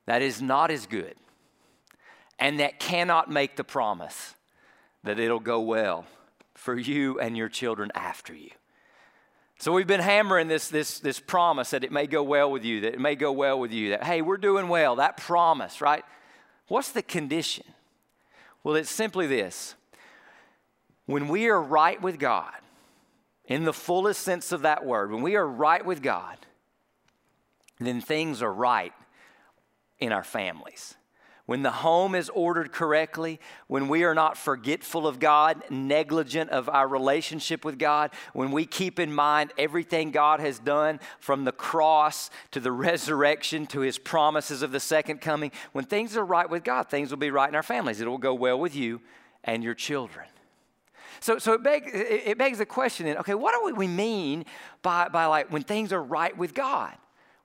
that 0.06 0.20
is 0.20 0.42
not 0.42 0.72
as 0.72 0.86
good 0.86 1.14
and 2.40 2.58
that 2.58 2.80
cannot 2.80 3.30
make 3.30 3.54
the 3.54 3.62
promise 3.62 4.34
that 5.04 5.20
it'll 5.20 5.38
go 5.38 5.60
well 5.60 6.06
for 6.60 6.78
you 6.78 7.18
and 7.18 7.38
your 7.38 7.48
children 7.48 7.90
after 7.94 8.34
you. 8.34 8.50
So 9.58 9.72
we've 9.72 9.86
been 9.86 10.00
hammering 10.00 10.46
this, 10.46 10.68
this, 10.68 11.00
this 11.00 11.18
promise 11.18 11.70
that 11.70 11.84
it 11.84 11.90
may 11.90 12.06
go 12.06 12.22
well 12.22 12.50
with 12.50 12.66
you, 12.66 12.82
that 12.82 12.92
it 12.92 13.00
may 13.00 13.14
go 13.14 13.32
well 13.32 13.58
with 13.58 13.72
you, 13.72 13.90
that, 13.90 14.04
hey, 14.04 14.20
we're 14.20 14.36
doing 14.36 14.68
well, 14.68 14.96
that 14.96 15.16
promise, 15.16 15.80
right? 15.80 16.04
What's 16.68 16.92
the 16.92 17.00
condition? 17.00 17.64
Well, 18.62 18.74
it's 18.74 18.90
simply 18.90 19.26
this 19.26 19.74
when 21.06 21.28
we 21.28 21.48
are 21.48 21.60
right 21.60 22.00
with 22.00 22.18
God, 22.18 22.54
in 23.46 23.64
the 23.64 23.72
fullest 23.72 24.20
sense 24.20 24.52
of 24.52 24.62
that 24.62 24.84
word, 24.84 25.10
when 25.10 25.22
we 25.22 25.36
are 25.36 25.48
right 25.48 25.84
with 25.84 26.02
God, 26.02 26.36
then 27.78 28.02
things 28.02 28.42
are 28.42 28.52
right 28.52 28.92
in 29.98 30.12
our 30.12 30.22
families 30.22 30.94
when 31.50 31.64
the 31.64 31.72
home 31.72 32.14
is 32.14 32.28
ordered 32.28 32.70
correctly, 32.70 33.40
when 33.66 33.88
we 33.88 34.04
are 34.04 34.14
not 34.14 34.38
forgetful 34.38 35.04
of 35.04 35.18
God, 35.18 35.64
negligent 35.68 36.48
of 36.50 36.68
our 36.68 36.86
relationship 36.86 37.64
with 37.64 37.76
God, 37.76 38.12
when 38.34 38.52
we 38.52 38.64
keep 38.64 39.00
in 39.00 39.12
mind 39.12 39.52
everything 39.58 40.12
God 40.12 40.38
has 40.38 40.60
done 40.60 41.00
from 41.18 41.44
the 41.44 41.50
cross 41.50 42.30
to 42.52 42.60
the 42.60 42.70
resurrection 42.88 43.66
to 43.66 43.80
his 43.80 43.98
promises 43.98 44.62
of 44.62 44.70
the 44.70 44.78
second 44.78 45.20
coming, 45.20 45.50
when 45.72 45.84
things 45.84 46.16
are 46.16 46.24
right 46.24 46.48
with 46.48 46.62
God, 46.62 46.88
things 46.88 47.10
will 47.10 47.18
be 47.18 47.32
right 47.32 47.48
in 47.48 47.56
our 47.56 47.64
families. 47.64 48.00
It 48.00 48.06
will 48.06 48.16
go 48.16 48.32
well 48.32 48.60
with 48.60 48.76
you 48.76 49.00
and 49.42 49.64
your 49.64 49.74
children. 49.74 50.28
So, 51.18 51.38
so 51.38 51.54
it, 51.54 51.64
begs, 51.64 51.90
it 51.92 52.38
begs 52.38 52.58
the 52.58 52.64
question 52.66 53.06
then, 53.06 53.16
okay, 53.16 53.34
what 53.34 53.54
do 53.60 53.74
we 53.74 53.88
mean 53.88 54.44
by, 54.82 55.08
by 55.08 55.26
like 55.26 55.50
when 55.50 55.64
things 55.64 55.92
are 55.92 56.00
right 56.00 56.38
with 56.38 56.54
God? 56.54 56.96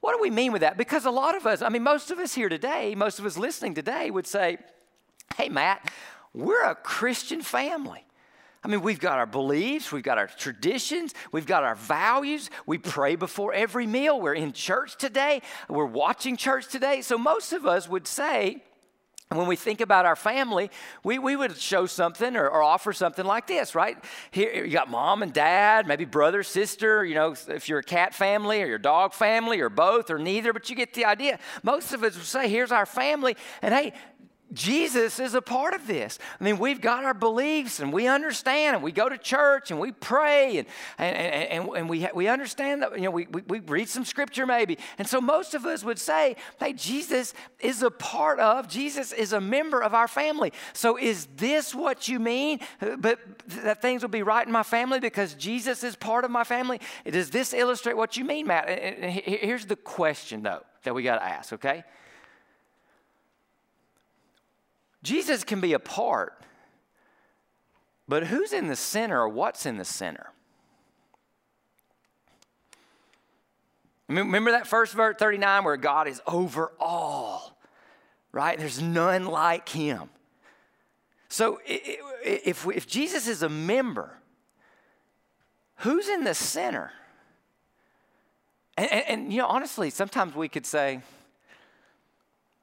What 0.02 0.16
do 0.16 0.22
we 0.22 0.30
mean 0.30 0.52
with 0.52 0.62
that? 0.62 0.78
Because 0.78 1.06
a 1.06 1.12
lot 1.12 1.36
of 1.36 1.46
us, 1.46 1.62
I 1.62 1.70
mean, 1.70 1.84
most 1.84 2.12
of 2.12 2.20
us 2.20 2.34
here 2.34 2.50
today, 2.50 2.96
most 2.96 3.20
of 3.20 3.26
us 3.26 3.38
listening 3.38 3.74
today 3.74 4.12
would 4.12 4.28
say, 4.28 4.58
hey, 5.36 5.50
Matt, 5.50 5.92
we're 6.34 6.64
a 6.64 6.76
Christian 6.76 7.42
family. 7.42 8.06
I 8.64 8.68
mean, 8.68 8.82
we've 8.82 9.00
got 9.00 9.20
our 9.20 9.28
beliefs, 9.28 9.92
we've 9.92 10.04
got 10.04 10.18
our 10.18 10.26
traditions, 10.26 11.14
we've 11.32 11.46
got 11.46 11.64
our 11.64 11.76
values. 11.76 12.50
We 12.66 12.80
pray 12.80 13.16
before 13.16 13.54
every 13.54 13.86
meal. 13.86 14.20
We're 14.20 14.34
in 14.34 14.54
church 14.54 14.98
today, 14.98 15.44
we're 15.70 15.86
watching 15.86 16.36
church 16.36 16.68
today. 16.68 17.02
So, 17.02 17.18
most 17.18 17.54
of 17.54 17.68
us 17.68 17.88
would 17.88 18.08
say, 18.08 18.64
when 19.30 19.48
we 19.48 19.56
think 19.56 19.82
about 19.82 20.06
our 20.06 20.16
family, 20.16 20.70
we, 21.04 21.18
we 21.18 21.36
would 21.36 21.58
show 21.58 21.88
something 21.88 22.36
or, 22.36 22.48
or, 22.48 22.62
offer 22.62 22.94
something 22.94 23.26
like 23.26 23.48
this, 23.48 23.74
right? 23.74 23.98
Here 24.30 24.64
you 24.64 24.72
got 24.72 24.90
mom 24.90 25.24
and 25.24 25.34
dad, 25.34 25.88
maybe 25.88 26.06
brother, 26.06 26.44
sister, 26.44 27.04
you 27.04 27.16
know, 27.16 27.36
if 27.48 27.68
you're 27.68 27.80
a 27.80 27.84
cat 27.84 28.14
family 28.14 28.62
or 28.62 28.68
your 28.68 28.78
dog 28.78 29.14
family 29.14 29.62
or 29.62 29.70
both 29.70 30.12
or 30.12 30.20
neither, 30.20 30.54
but 30.54 30.70
you 30.70 30.76
get 30.76 30.94
the 30.94 31.06
idea. 31.06 31.40
Most 31.64 31.92
of 31.92 32.04
us 32.04 32.16
would 32.16 32.26
say, 32.26 32.48
here's 32.48 32.72
our 32.72 32.86
family, 32.86 33.36
and 33.64 33.74
hey, 33.74 33.94
Jesus 34.54 35.20
is 35.20 35.34
a 35.34 35.42
part 35.42 35.74
of 35.74 35.88
this. 35.88 36.20
I 36.40 36.44
mean, 36.44 36.60
we've 36.60 36.80
got 36.80 37.04
our 37.04 37.14
beliefs 37.14 37.80
and 37.80 37.92
we 37.92 38.08
understand 38.08 38.76
and 38.76 38.84
we 38.84 38.92
go 38.92 39.10
to 39.10 39.18
church 39.18 39.72
and 39.72 39.80
we 39.80 39.92
pray 39.92 40.58
and, 40.58 40.68
and, 40.98 41.18
and, 41.18 41.70
and 41.76 41.90
we, 41.90 42.08
we 42.14 42.28
understand 42.28 42.84
that, 42.84 42.96
you 42.96 43.06
know, 43.06 43.12
we, 43.12 43.26
we, 43.26 43.42
we 43.48 43.60
read 43.60 43.90
some 43.90 44.06
scripture 44.06 44.46
maybe. 44.46 44.78
And 44.98 45.08
so 45.08 45.20
most 45.20 45.56
of 45.56 45.66
us 45.66 45.84
would 45.84 45.98
say, 45.98 46.36
hey, 46.60 46.74
Jesus 46.74 47.34
is 47.60 47.82
a 47.82 47.90
part 47.90 48.40
of, 48.40 48.68
Jesus 48.68 49.12
is 49.12 49.34
a 49.34 49.42
member 49.42 49.82
of 49.82 49.94
our 49.94 50.08
family. 50.08 50.54
So 50.74 50.98
is 50.98 51.28
this 51.38 51.74
what 51.74 52.08
you 52.08 52.20
mean? 52.20 52.60
But 52.80 53.20
that 53.48 53.82
things 53.82 54.04
will 54.04 54.10
be 54.10 54.24
right 54.24 54.46
in 54.46 54.54
my 54.54 54.64
family 54.64 55.00
because 55.00 55.34
Jesus 55.34 55.84
is 55.84 55.96
part 55.96 56.24
of 56.24 56.32
my 56.32 56.44
family? 56.44 56.80
Does 57.06 57.32
this 57.32 57.54
illustrate 57.54 57.98
what 57.98 58.16
you 58.16 58.24
mean, 58.24 58.48
Matt? 58.48 58.70
Here's 58.70 59.66
the 59.66 59.76
question, 59.76 60.44
though, 60.44 60.62
that 60.84 60.94
we 60.94 61.04
got 61.04 61.18
to 61.18 61.26
ask, 61.26 61.52
okay? 61.54 61.84
Jesus 65.06 65.44
can 65.44 65.62
be 65.62 65.74
a 65.74 65.80
part, 65.80 66.34
but 68.08 68.26
who's 68.26 68.52
in 68.52 68.68
the 68.68 68.76
center 68.76 69.22
or 69.22 69.30
what's 69.30 69.68
in 69.68 69.78
the 69.78 69.86
center? 69.86 70.32
Remember 74.08 74.52
that 74.52 74.66
first 74.66 74.94
verse 74.94 75.16
39 75.18 75.64
where 75.64 75.78
God 75.78 76.08
is 76.08 76.22
over 76.26 76.72
all, 76.80 77.56
right? 78.32 78.58
There's 78.58 78.82
none 78.82 79.26
like 79.26 79.70
him. 79.70 80.10
So 81.30 81.60
if, 81.66 82.66
if 82.68 82.88
Jesus 82.88 83.28
is 83.28 83.44
a 83.44 83.50
member, 83.50 84.18
who's 85.78 86.08
in 86.08 86.24
the 86.24 86.34
center? 86.34 86.92
And, 88.76 88.92
and, 88.92 89.06
and, 89.08 89.34
you 89.34 89.40
know, 89.40 89.48
honestly, 89.48 89.92
sometimes 89.92 90.36
we 90.36 90.50
could 90.50 90.66
say, 90.66 91.02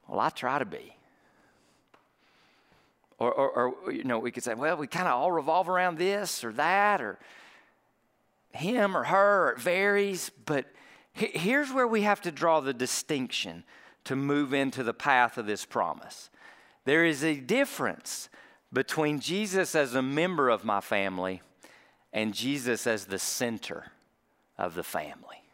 well, 0.09 0.19
I 0.19 0.29
try 0.31 0.59
to 0.59 0.65
be. 0.65 0.97
Or, 3.23 3.33
or, 3.33 3.75
or, 3.87 3.93
you 3.93 4.02
know, 4.02 4.19
we 4.19 4.33
could 4.33 4.43
say, 4.43 4.55
well, 4.55 4.76
we 4.76 4.88
kind 4.88 5.07
of 5.07 5.14
all 5.14 5.31
revolve 5.31 5.69
around 5.69 5.97
this 5.97 6.43
or 6.43 6.52
that 6.55 7.00
or 7.00 7.21
him 8.50 8.97
or 8.97 9.05
her, 9.05 9.47
or 9.47 9.52
it 9.52 9.61
varies. 9.61 10.33
But 10.45 10.67
here's 11.12 11.73
where 11.73 11.87
we 11.87 12.02
have 12.02 12.21
to 12.23 12.33
draw 12.33 12.59
the 12.59 12.75
distinction 12.75 13.62
to 14.07 14.17
move 14.17 14.52
into 14.52 14.83
the 14.83 14.93
path 14.93 15.38
of 15.38 15.47
this 15.47 15.64
promise. 15.64 16.31
There 16.85 17.05
is 17.05 17.23
a 17.23 17.37
difference 17.37 18.29
between 18.73 19.21
Jesus 19.21 19.76
as 19.76 19.95
a 19.95 20.02
member 20.02 20.49
of 20.49 20.64
my 20.64 20.81
family 20.81 21.43
and 22.12 22.35
Jesus 22.35 22.88
as 22.88 23.05
the 23.05 23.21
center 23.21 23.93
of 24.59 24.75
the 24.75 24.83
family. 24.83 25.45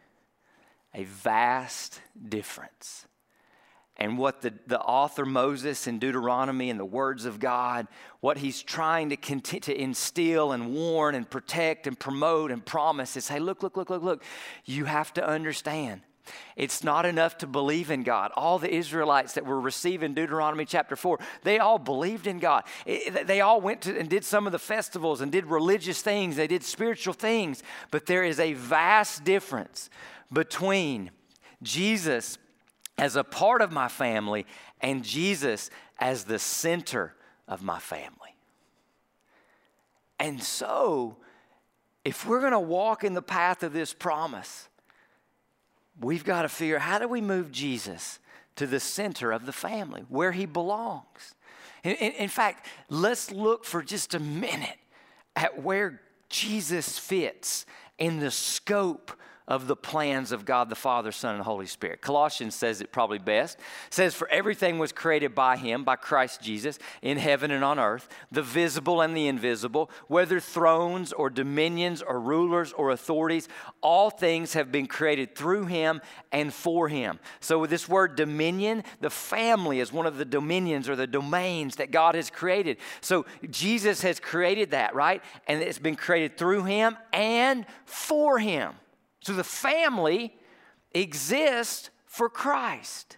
A 0.95 1.05
vast 1.05 2.01
difference 2.27 3.07
and 3.99 4.17
what 4.17 4.43
the, 4.43 4.55
the 4.67 4.81
author 4.81 5.27
Moses 5.27 5.87
in 5.87 5.99
Deuteronomy 5.99 6.71
and 6.71 6.79
the 6.79 6.85
words 6.85 7.25
of 7.25 7.41
God, 7.41 7.89
what 8.21 8.39
he's 8.39 8.63
trying 8.63 9.09
to, 9.09 9.17
continue, 9.17 9.61
to 9.63 9.81
instill 9.81 10.53
and 10.53 10.73
warn 10.73 11.17
and 11.17 11.29
protect 11.29 11.87
and 11.87 11.99
promote 11.99 12.53
and 12.53 12.65
promise 12.65 13.17
is 13.17 13.29
hey, 13.29 13.41
look, 13.41 13.63
look, 13.63 13.77
look, 13.77 13.91
look, 13.91 14.03
look. 14.03 14.23
You 14.65 14.85
have 14.85 15.13
to 15.15 15.27
understand. 15.27 16.03
It's 16.57 16.85
not 16.85 17.07
enough 17.07 17.39
to 17.39 17.47
believe 17.47 17.91
in 17.91 18.03
God. 18.03 18.31
All 18.37 18.59
the 18.59 18.73
Israelites 18.73 19.33
that 19.35 19.47
were 19.47 19.61
receiving 19.61 20.15
Deuteronomy 20.15 20.65
chapter 20.65 20.95
4, 20.95 21.19
they 21.43 21.59
all 21.59 21.79
believed 21.79 22.27
in 22.27 22.39
God. 22.39 22.65
They 22.87 23.41
all 23.41 23.61
went 23.61 23.81
to 23.83 23.99
and 23.99 24.09
did 24.09 24.25
some 24.25 24.47
of 24.47 24.53
the 24.53 24.59
festivals 24.59 25.21
and 25.21 25.33
did 25.33 25.47
religious 25.47 26.03
things, 26.03 26.37
they 26.37 26.47
did 26.47 26.63
spiritual 26.63 27.15
things. 27.15 27.63
But 27.91 28.07
there 28.07 28.23
is 28.23 28.39
a 28.39 28.53
vast 28.53 29.25
difference 29.25 29.91
between 30.31 31.11
Jesus 31.63 32.39
as 32.99 33.17
a 33.17 33.25
part 33.25 33.63
of 33.63 33.73
my 33.73 33.89
family 33.89 34.45
and 34.81 35.05
Jesus 35.05 35.71
as 35.99 36.25
the 36.25 36.39
center 36.39 37.15
of 37.47 37.63
my 37.63 37.79
family. 37.79 38.35
And 40.19 40.43
so, 40.43 41.17
if 42.05 42.27
we're 42.27 42.41
going 42.41 42.53
to 42.53 42.59
walk 42.59 43.05
in 43.05 43.15
the 43.15 43.23
path 43.23 43.63
of 43.63 43.73
this 43.73 43.95
promise, 43.95 44.69
we've 46.01 46.25
got 46.25 46.43
to 46.43 46.49
figure 46.49 46.79
how 46.79 46.99
do 46.99 47.07
we 47.07 47.21
move 47.21 47.53
Jesus 47.53 48.19
to 48.57 48.67
the 48.67 48.81
center 48.81 49.31
of 49.31 49.47
the 49.47 49.53
family, 49.53 50.05
where 50.09 50.33
he 50.33 50.45
belongs. 50.45 51.35
In, 51.85 51.93
in, 51.93 52.13
in 52.13 52.29
fact, 52.29 52.67
let's 52.89 53.31
look 53.31 53.65
for 53.65 53.83
just 53.83 54.15
a 54.15 54.19
minute 54.19 54.77
at 55.37 55.63
where 55.63 56.01
Jesus 56.29 56.99
fits 56.99 57.65
in 57.99 58.19
the 58.19 58.33
scope 58.33 59.13
of 59.49 59.67
the 59.67 59.75
plans 59.75 60.31
of 60.31 60.45
God 60.45 60.69
the 60.69 60.77
Father, 60.77 61.11
Son, 61.11 61.35
and 61.35 61.43
Holy 61.43 61.67
Spirit. 61.67 62.03
Colossians 62.03 62.55
says 62.55 62.83
it 62.83 62.93
probably 62.93 63.19
best. 63.19 63.59
It 63.59 63.95
says, 63.95 64.15
For 64.15 64.29
everything 64.29 64.79
was 64.79 64.93
created 64.93 65.35
by 65.35 65.57
him, 65.57 65.85
by 65.85 65.97
Christ 65.97 66.43
Jesus, 66.43 66.79
in 67.01 67.17
heaven 67.17 67.51
and 67.51 67.65
on 67.65 67.79
earth, 67.79 68.09
the 68.31 68.43
visible 68.43 69.01
and 69.01 69.17
the 69.17 69.27
invisible, 69.27 69.91
whether 70.07 70.39
thrones 70.39 71.15
or 71.15 71.31
dominions 71.31 72.03
or 72.03 72.21
rulers 72.21 72.75
or 72.75 72.91
authorities, 72.91 73.49
all 73.81 74.11
things 74.11 74.53
have 74.53 74.71
been 74.71 74.87
created 74.87 75.35
through 75.35 75.65
him 75.65 76.03
and 76.31 76.53
for 76.53 76.89
him. 76.89 77.19
So 77.41 77.59
with 77.59 77.71
this 77.71 77.89
word 77.89 78.17
dominion, 78.17 78.85
the 79.01 79.11
family 79.11 79.81
is 79.81 79.91
one 79.93 80.05
of 80.05 80.19
the 80.19 80.27
dominions 80.27 80.91
or 80.91 80.97
the 80.97 81.07
domains 81.07 81.77
that 81.77 81.91
God 81.91 82.15
has 82.15 82.29
created. 82.29 82.77
So 83.01 83.25
Jesus 83.49 84.03
has 84.03 84.21
created 84.21 84.73
that, 84.73 84.95
right? 84.95 85.23
And 85.47 85.63
it's 85.63 85.79
been 85.79 85.97
created 85.97 86.37
through 86.37 86.65
him 86.65 86.99
and 87.15 87.65
for 87.87 88.39
him. 88.39 88.75
So 89.21 89.33
the 89.33 89.45
family 89.45 90.37
exists 90.93 91.91
for 92.07 92.29
Christ. 92.29 93.17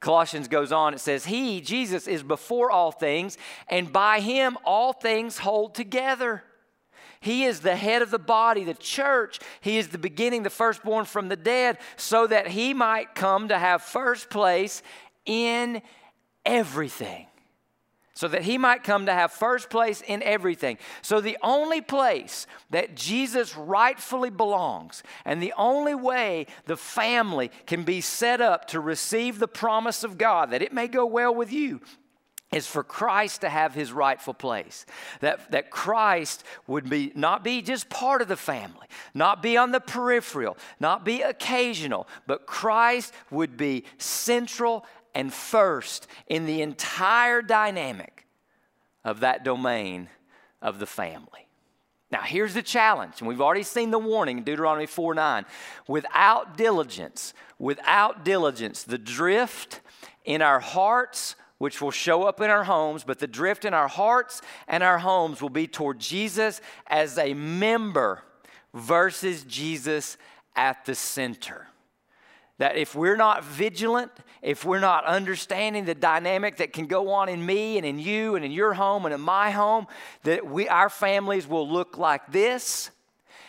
Colossians 0.00 0.46
goes 0.46 0.70
on, 0.70 0.94
it 0.94 1.00
says, 1.00 1.24
He, 1.24 1.60
Jesus, 1.60 2.06
is 2.06 2.22
before 2.22 2.70
all 2.70 2.92
things, 2.92 3.36
and 3.68 3.92
by 3.92 4.20
Him 4.20 4.56
all 4.64 4.92
things 4.92 5.38
hold 5.38 5.74
together. 5.74 6.44
He 7.20 7.44
is 7.44 7.60
the 7.60 7.74
head 7.74 8.00
of 8.00 8.12
the 8.12 8.18
body, 8.18 8.62
the 8.62 8.74
church. 8.74 9.40
He 9.60 9.76
is 9.76 9.88
the 9.88 9.98
beginning, 9.98 10.44
the 10.44 10.50
firstborn 10.50 11.04
from 11.04 11.28
the 11.28 11.36
dead, 11.36 11.78
so 11.96 12.28
that 12.28 12.46
He 12.48 12.74
might 12.74 13.16
come 13.16 13.48
to 13.48 13.58
have 13.58 13.82
first 13.82 14.30
place 14.30 14.82
in 15.26 15.82
everything 16.46 17.26
so 18.18 18.26
that 18.26 18.42
he 18.42 18.58
might 18.58 18.82
come 18.82 19.06
to 19.06 19.12
have 19.12 19.30
first 19.30 19.70
place 19.70 20.00
in 20.00 20.24
everything. 20.24 20.76
So, 21.02 21.20
the 21.20 21.38
only 21.40 21.80
place 21.80 22.48
that 22.70 22.96
Jesus 22.96 23.56
rightfully 23.56 24.28
belongs, 24.28 25.04
and 25.24 25.40
the 25.40 25.54
only 25.56 25.94
way 25.94 26.46
the 26.66 26.76
family 26.76 27.52
can 27.64 27.84
be 27.84 28.00
set 28.00 28.40
up 28.40 28.66
to 28.70 28.80
receive 28.80 29.38
the 29.38 29.46
promise 29.46 30.02
of 30.02 30.18
God, 30.18 30.50
that 30.50 30.62
it 30.62 30.72
may 30.72 30.88
go 30.88 31.06
well 31.06 31.32
with 31.32 31.52
you, 31.52 31.80
is 32.50 32.66
for 32.66 32.82
Christ 32.82 33.42
to 33.42 33.48
have 33.48 33.74
his 33.74 33.92
rightful 33.92 34.34
place. 34.34 34.84
That, 35.20 35.52
that 35.52 35.70
Christ 35.70 36.42
would 36.66 36.90
be 36.90 37.12
not 37.14 37.44
be 37.44 37.62
just 37.62 37.88
part 37.88 38.20
of 38.20 38.26
the 38.26 38.36
family, 38.36 38.88
not 39.14 39.44
be 39.44 39.56
on 39.56 39.70
the 39.70 39.80
peripheral, 39.80 40.56
not 40.80 41.04
be 41.04 41.22
occasional, 41.22 42.08
but 42.26 42.46
Christ 42.46 43.14
would 43.30 43.56
be 43.56 43.84
central 43.98 44.84
and 45.18 45.34
first 45.34 46.06
in 46.28 46.46
the 46.46 46.62
entire 46.62 47.42
dynamic 47.42 48.24
of 49.04 49.18
that 49.18 49.42
domain 49.42 50.08
of 50.62 50.78
the 50.78 50.86
family. 50.86 51.48
Now, 52.12 52.20
here's 52.22 52.54
the 52.54 52.62
challenge, 52.62 53.14
and 53.18 53.26
we've 53.26 53.40
already 53.40 53.64
seen 53.64 53.90
the 53.90 53.98
warning 53.98 54.38
in 54.38 54.44
Deuteronomy 54.44 54.86
4 54.86 55.14
9. 55.14 55.44
Without 55.88 56.56
diligence, 56.56 57.34
without 57.58 58.24
diligence, 58.24 58.84
the 58.84 58.96
drift 58.96 59.80
in 60.24 60.40
our 60.40 60.60
hearts, 60.60 61.34
which 61.58 61.82
will 61.82 61.90
show 61.90 62.22
up 62.22 62.40
in 62.40 62.48
our 62.48 62.62
homes, 62.62 63.02
but 63.02 63.18
the 63.18 63.26
drift 63.26 63.64
in 63.64 63.74
our 63.74 63.88
hearts 63.88 64.40
and 64.68 64.84
our 64.84 64.98
homes 64.98 65.42
will 65.42 65.50
be 65.50 65.66
toward 65.66 65.98
Jesus 65.98 66.60
as 66.86 67.18
a 67.18 67.34
member 67.34 68.22
versus 68.72 69.42
Jesus 69.42 70.16
at 70.54 70.84
the 70.84 70.94
center. 70.94 71.66
That 72.58 72.76
if 72.76 72.94
we're 72.94 73.16
not 73.16 73.44
vigilant, 73.44 74.10
if 74.42 74.64
we're 74.64 74.80
not 74.80 75.04
understanding 75.04 75.84
the 75.84 75.94
dynamic 75.94 76.56
that 76.56 76.72
can 76.72 76.86
go 76.86 77.10
on 77.10 77.28
in 77.28 77.44
me 77.44 77.76
and 77.76 77.86
in 77.86 77.98
you 77.98 78.34
and 78.34 78.44
in 78.44 78.50
your 78.50 78.74
home 78.74 79.04
and 79.04 79.14
in 79.14 79.20
my 79.20 79.50
home, 79.50 79.86
that 80.24 80.46
we, 80.46 80.68
our 80.68 80.90
families 80.90 81.46
will 81.46 81.68
look 81.68 81.98
like 81.98 82.32
this 82.32 82.90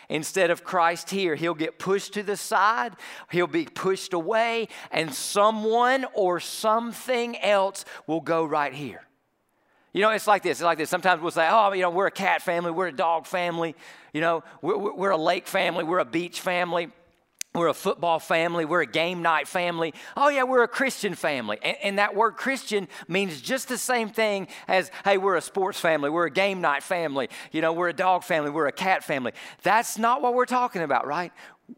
instead 0.08 0.50
of 0.50 0.64
Christ 0.64 1.10
here. 1.10 1.34
He'll 1.34 1.54
get 1.54 1.78
pushed 1.78 2.14
to 2.14 2.22
the 2.22 2.36
side, 2.36 2.94
he'll 3.30 3.46
be 3.46 3.64
pushed 3.64 4.12
away, 4.12 4.68
and 4.90 5.14
someone 5.14 6.06
or 6.14 6.40
something 6.40 7.38
else 7.38 7.84
will 8.06 8.20
go 8.20 8.44
right 8.44 8.72
here. 8.72 9.02
You 9.92 10.02
know, 10.02 10.10
it's 10.10 10.28
like 10.28 10.44
this. 10.44 10.58
It's 10.58 10.62
like 10.62 10.78
this. 10.78 10.88
Sometimes 10.88 11.20
we'll 11.20 11.32
say, 11.32 11.48
oh, 11.50 11.72
you 11.72 11.82
know, 11.82 11.90
we're 11.90 12.06
a 12.06 12.12
cat 12.12 12.42
family, 12.42 12.70
we're 12.70 12.88
a 12.88 12.92
dog 12.92 13.26
family, 13.26 13.74
you 14.12 14.20
know, 14.20 14.44
we're, 14.62 14.76
we're 14.76 15.10
a 15.10 15.16
lake 15.16 15.48
family, 15.48 15.82
we're 15.82 15.98
a 15.98 16.04
beach 16.04 16.40
family. 16.40 16.90
We're 17.52 17.66
a 17.66 17.74
football 17.74 18.20
family. 18.20 18.64
We're 18.64 18.82
a 18.82 18.86
game 18.86 19.22
night 19.22 19.48
family. 19.48 19.92
Oh, 20.16 20.28
yeah, 20.28 20.44
we're 20.44 20.62
a 20.62 20.68
Christian 20.68 21.16
family. 21.16 21.58
And, 21.62 21.76
and, 21.82 21.98
that 21.98 22.14
word 22.14 22.36
Christian 22.36 22.86
means 23.08 23.40
just 23.40 23.68
the 23.68 23.76
same 23.76 24.08
thing 24.08 24.46
as, 24.68 24.92
hey, 25.04 25.18
we're 25.18 25.34
a 25.34 25.40
sports 25.40 25.80
family. 25.80 26.10
We're 26.10 26.26
a 26.26 26.30
game 26.30 26.60
night 26.60 26.84
family. 26.84 27.28
You 27.50 27.60
know, 27.60 27.72
we're 27.72 27.88
a 27.88 27.92
dog 27.92 28.22
family. 28.22 28.50
We're 28.50 28.68
a 28.68 28.72
cat 28.72 29.02
family. 29.02 29.32
That's 29.64 29.98
not 29.98 30.22
what 30.22 30.34
we're 30.34 30.46
talking 30.46 30.82
about, 30.82 31.08
right? 31.08 31.32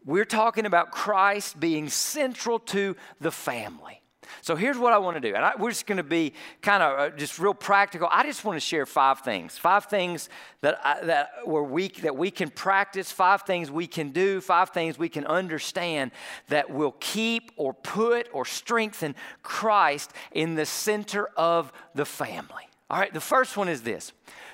We're 0.05 0.25
talking 0.25 0.67
about 0.67 0.91
Christ 0.91 1.59
being 1.59 1.89
central 1.89 2.59
to 2.59 2.95
the 3.19 3.31
family. 3.31 4.02
So 4.41 4.55
here's 4.55 4.77
what 4.77 4.93
I 4.93 4.97
want 4.97 5.15
to 5.15 5.21
do. 5.21 5.35
And 5.35 5.43
I, 5.43 5.53
we're 5.57 5.71
just 5.71 5.85
going 5.85 5.97
to 5.97 6.03
be 6.03 6.33
kind 6.61 6.83
of 6.83 6.99
uh, 6.99 7.15
just 7.15 7.39
real 7.39 7.53
practical. 7.53 8.07
I 8.11 8.23
just 8.23 8.43
want 8.43 8.55
to 8.55 8.59
share 8.59 8.85
five 8.85 9.21
things. 9.21 9.57
Five 9.57 9.85
things 9.85 10.29
that, 10.61 10.79
I, 10.83 11.05
that, 11.05 11.29
were 11.45 11.63
weak, 11.63 12.01
that 12.01 12.15
we 12.15 12.31
can 12.31 12.49
practice, 12.49 13.11
five 13.11 13.43
things 13.43 13.71
we 13.71 13.87
can 13.87 14.09
do, 14.09 14.41
five 14.41 14.69
things 14.69 14.97
we 14.97 15.09
can 15.09 15.25
understand 15.25 16.11
that 16.49 16.69
will 16.69 16.95
keep 16.99 17.51
or 17.55 17.73
put 17.73 18.27
or 18.33 18.45
strengthen 18.45 19.15
Christ 19.41 20.11
in 20.31 20.55
the 20.55 20.65
center 20.65 21.27
of 21.37 21.71
the 21.95 22.05
family. 22.05 22.67
All 22.89 22.99
right, 22.99 23.13
the 23.13 23.21
first 23.21 23.57
one 23.57 23.69
is 23.69 23.81
this 23.81 24.11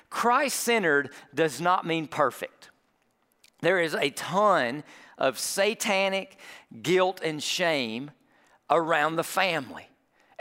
Christ 0.09 0.59
centered 0.59 1.11
does 1.33 1.59
not 1.61 1.85
mean 1.85 2.07
perfect. 2.07 2.69
There 3.61 3.79
is 3.79 3.93
a 3.93 4.09
ton 4.11 4.83
of 5.17 5.37
satanic 5.37 6.37
guilt 6.81 7.19
and 7.23 7.43
shame 7.43 8.11
around 8.69 9.15
the 9.15 9.23
family. 9.23 9.88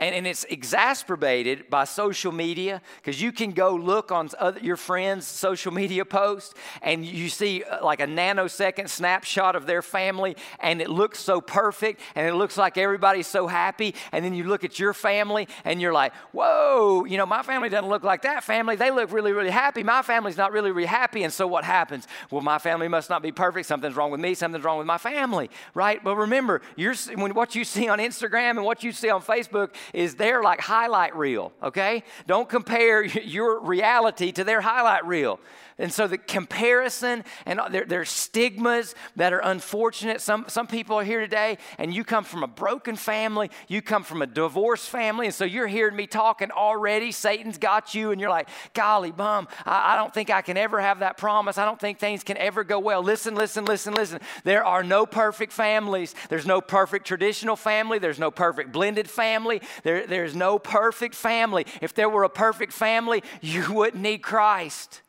And, 0.01 0.15
and 0.15 0.27
it's 0.27 0.45
exacerbated 0.45 1.69
by 1.69 1.85
social 1.85 2.31
media 2.31 2.81
because 2.97 3.21
you 3.21 3.33
can 3.33 3.51
go 3.51 3.75
look 3.75 4.13
on 4.13 4.29
other, 4.39 4.61
your 4.61 4.77
friends' 4.77 5.27
social 5.27 5.73
media 5.73 6.05
posts 6.05 6.55
and 6.83 7.05
you 7.05 7.29
see 7.29 7.65
uh, 7.65 7.85
like 7.85 8.01
a 8.01 8.07
nanosecond 8.07 8.89
snapshot 8.89 9.57
of 9.57 9.67
their 9.67 9.83
family 9.83 10.37
and 10.61 10.81
it 10.81 10.89
looks 10.89 11.19
so 11.19 11.41
perfect 11.41 12.01
and 12.15 12.27
it 12.27 12.35
looks 12.35 12.57
like 12.57 12.79
everybody's 12.79 13.27
so 13.27 13.49
happy. 13.49 13.95
And 14.13 14.25
then 14.25 14.35
you 14.35 14.45
look 14.45 14.63
at 14.63 14.79
your 14.79 14.95
family 14.95 15.49
and 15.65 15.81
you're 15.81 15.93
like, 15.93 16.15
whoa, 16.33 17.05
you 17.05 17.17
know, 17.17 17.27
my 17.27 17.43
family 17.43 17.69
doesn't 17.69 17.89
look 17.89 18.05
like 18.05 18.23
that 18.23 18.45
family. 18.45 18.77
They 18.77 18.93
look 18.93 19.13
really, 19.13 19.33
really 19.33 19.51
happy. 19.51 19.83
My 19.83 20.03
family's 20.03 20.37
not 20.37 20.53
really, 20.53 20.71
really 20.71 20.87
happy. 20.87 21.25
And 21.25 21.33
so 21.33 21.47
what 21.47 21.65
happens? 21.65 22.07
Well, 22.31 22.43
my 22.43 22.59
family 22.59 22.87
must 22.87 23.11
not 23.11 23.23
be 23.23 23.33
perfect. 23.33 23.67
Something's 23.67 23.97
wrong 23.97 24.13
with 24.13 24.21
me. 24.21 24.35
Something's 24.35 24.65
wrong 24.65 24.79
with 24.79 24.87
my 24.87 24.99
family, 24.99 25.51
right? 25.75 26.03
But 26.03 26.17
remember, 26.17 26.61
you're, 26.77 26.95
when 27.17 27.35
what 27.35 27.55
you 27.55 27.65
see 27.65 27.89
on 27.89 27.99
Instagram 27.99 28.51
and 28.51 28.65
what 28.65 28.85
you 28.85 28.93
see 28.93 29.11
on 29.11 29.23
Facebook 29.23 29.71
is 29.93 30.15
their 30.15 30.43
like 30.43 30.61
highlight 30.61 31.15
reel, 31.17 31.53
okay? 31.63 32.03
Don't 32.27 32.49
compare 32.49 33.05
your 33.05 33.61
reality 33.61 34.33
to 34.33 34.45
their 34.45 34.61
highlight 34.61 35.07
reel. 35.07 35.41
And 35.79 35.93
so 35.93 36.09
the 36.09 36.19
comparison 36.19 37.25
and 37.47 37.61
there, 37.71 37.85
there's 37.85 38.11
stigmas 38.11 38.97
that 39.15 39.33
are 39.33 39.39
unfortunate. 39.39 40.21
Some, 40.21 40.47
some 40.49 40.67
people 40.67 40.97
are 40.97 41.05
here 41.05 41.21
today 41.21 41.59
and 41.79 41.95
you 41.95 42.03
come 42.03 42.25
from 42.25 42.43
a 42.43 42.49
broken 42.49 42.97
family, 42.97 43.51
you 43.69 43.81
come 43.81 44.03
from 44.03 44.21
a 44.21 44.27
divorced 44.27 44.89
family, 44.89 45.27
and 45.27 45.35
so 45.35 45.45
you're 45.45 45.69
hearing 45.69 45.95
me 45.95 46.07
talking 46.07 46.51
already. 46.51 47.13
Satan's 47.13 47.59
got 47.59 47.95
you, 47.95 48.11
and 48.11 48.21
you're 48.21 48.31
like, 48.31 48.49
golly, 48.75 49.13
bum, 49.13 49.47
I, 49.65 49.95
I 49.95 49.97
don't 49.97 50.13
think 50.13 50.31
I 50.31 50.43
can 50.43 50.57
ever 50.57 50.81
have 50.81 51.01
that 51.01 51.17
promise. 51.17 51.59
I 51.59 51.65
don't 51.65 51.79
think 51.79 51.99
things 51.99 52.25
can 52.25 52.37
ever 52.39 52.65
go 52.65 52.81
well. 52.81 53.03
Listen, 53.03 53.35
listen, 53.35 53.65
listen, 53.65 53.95
listen. 53.95 54.21
There 54.45 54.65
are 54.65 54.83
no 54.83 55.07
perfect 55.07 55.53
families. 55.53 56.15
There's 56.29 56.47
no 56.47 56.61
perfect 56.61 57.07
traditional 57.07 57.57
family. 57.57 57.99
There's 57.99 58.19
no 58.19 58.31
perfect 58.31 58.73
blended 58.73 59.09
family. 59.09 59.63
There, 59.85 60.07
there's 60.07 60.35
no 60.35 60.59
perfect 60.59 61.15
family. 61.15 61.67
If 61.81 61.95
there 61.95 62.09
were 62.09 62.25
a 62.25 62.31
perfect 62.31 62.73
family, 62.73 63.23
you 63.41 63.73
wouldn't 63.73 64.03
need 64.03 64.19
Christ. 64.19 65.03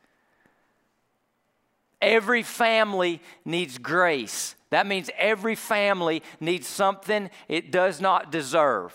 Every 2.00 2.42
family 2.42 3.20
needs 3.44 3.78
grace. 3.78 4.54
That 4.70 4.86
means 4.86 5.10
every 5.18 5.54
family 5.54 6.22
needs 6.38 6.66
something 6.66 7.30
it 7.48 7.70
does 7.70 8.00
not 8.00 8.32
deserve. 8.32 8.94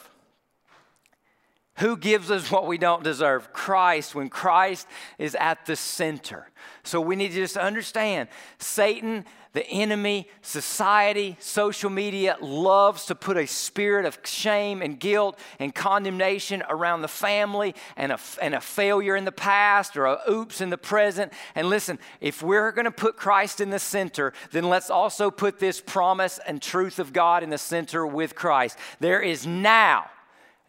Who 1.77 1.97
gives 1.97 2.31
us 2.31 2.49
what 2.49 2.67
we 2.67 2.77
don't 2.77 3.03
deserve? 3.03 3.51
Christ, 3.51 4.15
when 4.15 4.29
Christ 4.29 4.88
is 5.17 5.35
at 5.35 5.65
the 5.65 5.75
center. 5.75 6.49
So 6.83 7.01
we 7.01 7.15
need 7.15 7.29
to 7.29 7.35
just 7.35 7.57
understand 7.57 8.29
Satan 8.59 9.25
the 9.55 9.65
enemy, 9.69 10.27
society, 10.41 11.38
social 11.39 11.89
media 11.89 12.35
loves 12.41 13.05
to 13.05 13.15
put 13.15 13.38
a 13.38 13.47
spirit 13.47 14.05
of 14.05 14.19
shame 14.25 14.81
and 14.81 14.99
guilt 14.99 15.39
and 15.59 15.73
condemnation 15.73 16.61
around 16.69 17.01
the 17.01 17.07
family 17.07 17.73
and 17.95 18.11
a, 18.11 18.19
and 18.41 18.53
a 18.53 18.59
failure 18.59 19.15
in 19.15 19.23
the 19.23 19.31
past 19.31 19.95
or 19.95 20.07
a 20.07 20.19
oops 20.29 20.59
in 20.59 20.71
the 20.71 20.77
present. 20.77 21.31
And 21.55 21.69
listen, 21.69 21.99
if 22.19 22.43
we're 22.43 22.73
going 22.73 22.83
to 22.83 22.91
put 22.91 23.15
Christ 23.15 23.61
in 23.61 23.69
the 23.69 23.79
center, 23.79 24.33
then 24.51 24.67
let's 24.67 24.89
also 24.89 25.31
put 25.31 25.57
this 25.57 25.79
promise 25.79 26.38
and 26.45 26.61
truth 26.61 26.99
of 26.99 27.13
God 27.13 27.41
in 27.41 27.49
the 27.49 27.57
center 27.57 28.05
with 28.05 28.35
Christ. 28.35 28.77
There 28.99 29.21
is 29.21 29.47
now 29.47 30.09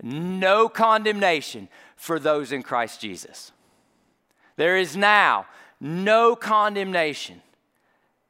no 0.03 0.69
condemnation 0.69 1.69
for 1.97 2.19
those 2.19 2.53
in 2.53 2.63
Christ 2.63 3.01
Jesus. 3.01 3.53
There 4.57 4.77
is 4.77 4.97
now 4.97 5.47
no 5.81 6.37
condemnation 6.37 7.43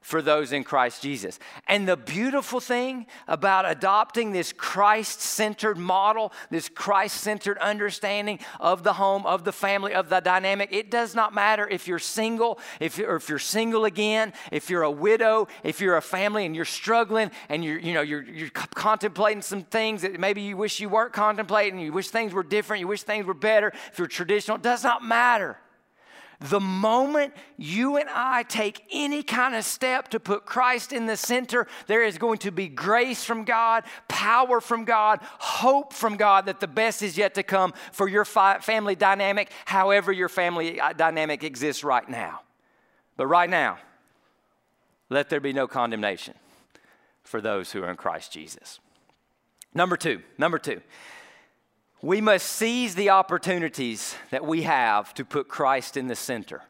for 0.06 0.22
those 0.22 0.52
in 0.52 0.62
Christ 0.62 1.02
Jesus. 1.02 1.40
And 1.66 1.88
the 1.88 1.96
beautiful 1.96 2.60
thing 2.60 3.06
about 3.26 3.68
adopting 3.68 4.30
this 4.30 4.52
Christ 4.52 5.20
centered 5.20 5.76
model, 5.76 6.32
this 6.48 6.68
Christ 6.68 7.16
centered 7.22 7.58
understanding 7.58 8.38
of 8.60 8.84
the 8.84 8.92
home, 8.92 9.26
of 9.26 9.42
the 9.42 9.50
family, 9.50 9.94
of 9.94 10.08
the 10.08 10.20
dynamic, 10.20 10.68
it 10.70 10.92
does 10.92 11.16
not 11.16 11.34
matter 11.34 11.66
if 11.68 11.88
you're 11.88 11.98
single, 11.98 12.60
if 12.78 12.98
you're, 12.98 13.16
if 13.16 13.28
you're 13.28 13.40
single 13.40 13.84
again, 13.84 14.32
if 14.52 14.70
you're 14.70 14.84
a 14.84 14.90
widow, 14.90 15.48
if 15.64 15.80
you're 15.80 15.96
a 15.96 16.02
family 16.02 16.46
and 16.46 16.54
you're 16.54 16.64
struggling 16.64 17.32
and 17.48 17.64
you're, 17.64 17.80
you 17.80 17.92
know, 17.92 18.02
you're, 18.02 18.22
you're 18.22 18.50
contemplating 18.50 19.42
some 19.42 19.64
things 19.64 20.02
that 20.02 20.20
maybe 20.20 20.40
you 20.40 20.56
wish 20.56 20.78
you 20.78 20.88
weren't 20.88 21.14
contemplating, 21.14 21.80
you 21.80 21.92
wish 21.92 22.10
things 22.10 22.32
were 22.32 22.44
different, 22.44 22.78
you 22.78 22.86
wish 22.86 23.02
things 23.02 23.26
were 23.26 23.34
better, 23.34 23.72
if 23.90 23.98
you're 23.98 24.06
traditional, 24.06 24.56
it 24.56 24.62
does 24.62 24.84
not 24.84 25.02
matter. 25.02 25.58
The 26.40 26.60
moment 26.60 27.32
you 27.56 27.96
and 27.96 28.08
I 28.12 28.42
take 28.42 28.82
any 28.92 29.22
kind 29.22 29.54
of 29.54 29.64
step 29.64 30.08
to 30.08 30.20
put 30.20 30.44
Christ 30.44 30.92
in 30.92 31.06
the 31.06 31.16
center, 31.16 31.66
there 31.86 32.04
is 32.04 32.18
going 32.18 32.38
to 32.38 32.50
be 32.50 32.68
grace 32.68 33.24
from 33.24 33.44
God, 33.44 33.84
power 34.08 34.60
from 34.60 34.84
God, 34.84 35.20
hope 35.22 35.94
from 35.94 36.16
God 36.16 36.46
that 36.46 36.60
the 36.60 36.66
best 36.66 37.02
is 37.02 37.16
yet 37.16 37.34
to 37.34 37.42
come 37.42 37.72
for 37.90 38.06
your 38.06 38.26
family 38.26 38.94
dynamic, 38.94 39.50
however 39.64 40.12
your 40.12 40.28
family 40.28 40.78
uh, 40.78 40.92
dynamic 40.92 41.42
exists 41.42 41.82
right 41.82 42.08
now. 42.08 42.40
But 43.16 43.28
right 43.28 43.48
now, 43.48 43.78
let 45.08 45.30
there 45.30 45.40
be 45.40 45.54
no 45.54 45.66
condemnation 45.66 46.34
for 47.24 47.40
those 47.40 47.72
who 47.72 47.82
are 47.82 47.90
in 47.90 47.96
Christ 47.96 48.30
Jesus. 48.30 48.78
Number 49.72 49.96
two, 49.96 50.22
number 50.36 50.58
two. 50.58 50.82
We 52.02 52.20
must 52.20 52.46
seize 52.46 52.94
the 52.94 53.10
opportunities 53.10 54.14
that 54.30 54.44
we 54.44 54.62
have 54.62 55.14
to 55.14 55.24
put 55.24 55.48
Christ 55.48 55.96
in 55.96 56.08
the 56.08 56.14
center. 56.14 56.62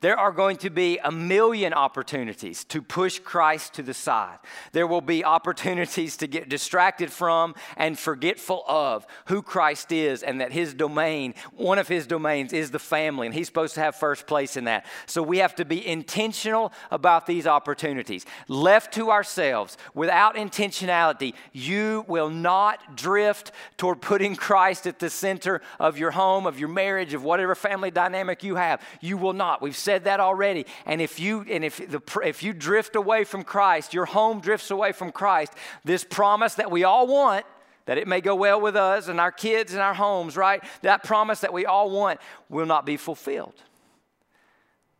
There 0.00 0.18
are 0.18 0.32
going 0.32 0.56
to 0.58 0.70
be 0.70 0.98
a 1.04 1.12
million 1.12 1.74
opportunities 1.74 2.64
to 2.64 2.80
push 2.80 3.18
Christ 3.18 3.74
to 3.74 3.82
the 3.82 3.92
side. 3.92 4.38
There 4.72 4.86
will 4.86 5.02
be 5.02 5.26
opportunities 5.26 6.16
to 6.18 6.26
get 6.26 6.48
distracted 6.48 7.12
from 7.12 7.54
and 7.76 7.98
forgetful 7.98 8.64
of 8.66 9.06
who 9.26 9.42
Christ 9.42 9.92
is 9.92 10.22
and 10.22 10.40
that 10.40 10.52
his 10.52 10.72
domain, 10.72 11.34
one 11.52 11.78
of 11.78 11.86
his 11.86 12.06
domains, 12.06 12.54
is 12.54 12.70
the 12.70 12.78
family, 12.78 13.26
and 13.26 13.34
he's 13.34 13.46
supposed 13.46 13.74
to 13.74 13.80
have 13.80 13.94
first 13.94 14.26
place 14.26 14.56
in 14.56 14.64
that. 14.64 14.86
So 15.04 15.22
we 15.22 15.38
have 15.38 15.54
to 15.56 15.66
be 15.66 15.86
intentional 15.86 16.72
about 16.90 17.26
these 17.26 17.46
opportunities. 17.46 18.24
Left 18.48 18.94
to 18.94 19.10
ourselves, 19.10 19.76
without 19.92 20.36
intentionality, 20.36 21.34
you 21.52 22.06
will 22.08 22.30
not 22.30 22.96
drift 22.96 23.52
toward 23.76 24.00
putting 24.00 24.34
Christ 24.34 24.86
at 24.86 24.98
the 24.98 25.10
center 25.10 25.60
of 25.78 25.98
your 25.98 26.12
home, 26.12 26.46
of 26.46 26.58
your 26.58 26.70
marriage, 26.70 27.12
of 27.12 27.22
whatever 27.22 27.54
family 27.54 27.90
dynamic 27.90 28.42
you 28.42 28.56
have. 28.56 28.80
You 29.02 29.18
will 29.18 29.34
not. 29.34 29.60
We've 29.60 29.76
said 29.90 30.04
that 30.04 30.20
already. 30.20 30.66
And 30.86 31.00
if 31.00 31.18
you 31.18 31.44
and 31.50 31.64
if 31.64 31.76
the 31.78 32.00
if 32.24 32.44
you 32.44 32.52
drift 32.52 32.94
away 32.94 33.24
from 33.24 33.42
Christ, 33.42 33.92
your 33.92 34.06
home 34.06 34.40
drifts 34.40 34.70
away 34.70 34.92
from 34.92 35.10
Christ, 35.10 35.52
this 35.84 36.04
promise 36.04 36.54
that 36.54 36.70
we 36.70 36.84
all 36.84 37.08
want, 37.08 37.44
that 37.86 37.98
it 37.98 38.06
may 38.06 38.20
go 38.20 38.36
well 38.36 38.60
with 38.60 38.76
us 38.76 39.08
and 39.08 39.18
our 39.18 39.32
kids 39.32 39.72
and 39.72 39.82
our 39.82 39.94
homes, 39.94 40.36
right? 40.36 40.62
That 40.82 41.02
promise 41.02 41.40
that 41.40 41.52
we 41.52 41.66
all 41.66 41.90
want 41.90 42.20
will 42.48 42.66
not 42.66 42.86
be 42.86 42.96
fulfilled. 42.96 43.54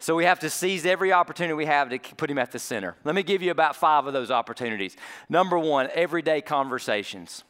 So 0.01 0.17
we 0.17 0.25
have 0.25 0.41
to 0.41 0.51
seize 0.51 0.85
every 0.85 1.13
opportunity 1.13 1.55
we 1.55 1.67
have 1.67 1.91
to 1.91 1.99
put 2.17 2.29
him 2.29 2.39
at 2.39 2.51
the 2.51 2.59
center. 2.59 2.97
Let 3.05 3.15
me 3.15 3.23
give 3.23 3.43
you 3.43 3.53
about 3.53 3.77
five 3.77 4.09
of 4.09 4.13
those 4.13 4.33
opportunities. 4.33 4.97
Number 5.29 5.57
one, 5.57 5.89
everyday 5.95 6.41
conversations. 6.41 7.45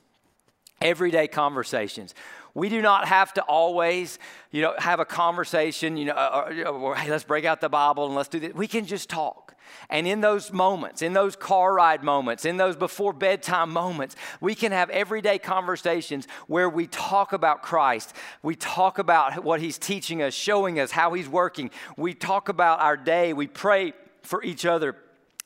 Everyday 0.83 1.29
conversations. 1.29 2.14
We 2.55 2.69
do 2.69 2.83
not 2.83 3.07
have 3.09 3.33
to 3.35 3.43
always, 3.43 4.19
you 4.51 4.63
know, 4.63 4.75
have 4.79 5.01
a 5.01 5.05
conversation, 5.05 5.97
you 5.97 6.07
know, 6.07 6.15
uh, 6.15 6.49
uh, 6.49 6.63
or, 6.63 6.73
or, 6.73 6.97
hey, 6.97 7.11
let's 7.11 7.25
break 7.25 7.45
out 7.45 7.61
the 7.61 7.69
Bible 7.69 8.07
and 8.07 8.15
let's 8.15 8.29
do 8.29 8.41
this. 8.41 8.55
We 8.55 8.67
can 8.67 8.87
just 8.87 9.09
talk. 9.09 9.55
And 9.89 10.07
in 10.07 10.21
those 10.21 10.53
moments, 10.53 11.03
in 11.03 11.13
those 11.13 11.37
car 11.37 11.75
ride 11.75 12.03
moments, 12.03 12.45
in 12.45 12.57
those 12.57 12.77
before 12.77 13.13
bedtime 13.13 13.71
moments, 13.71 14.17
we 14.41 14.55
can 14.55 14.73
have 14.73 14.91
everyday 14.91 15.39
conversations 15.39 16.27
where 16.49 16.69
we 16.69 16.87
talk 16.87 17.33
about 17.33 17.63
Christ. 17.63 18.15
We 18.43 18.57
talk 18.57 18.99
about 18.99 19.45
what 19.45 19.61
He's 19.61 19.79
teaching 19.79 20.23
us, 20.23 20.35
showing 20.35 20.81
us 20.81 20.91
how 20.91 21.13
He's 21.15 21.29
working. 21.29 21.71
We 21.97 22.15
talk 22.15 22.49
about 22.49 22.81
our 22.81 22.97
day. 22.97 23.33
We 23.33 23.47
pray 23.47 23.93
for 24.23 24.43
each 24.43 24.67
other 24.67 24.97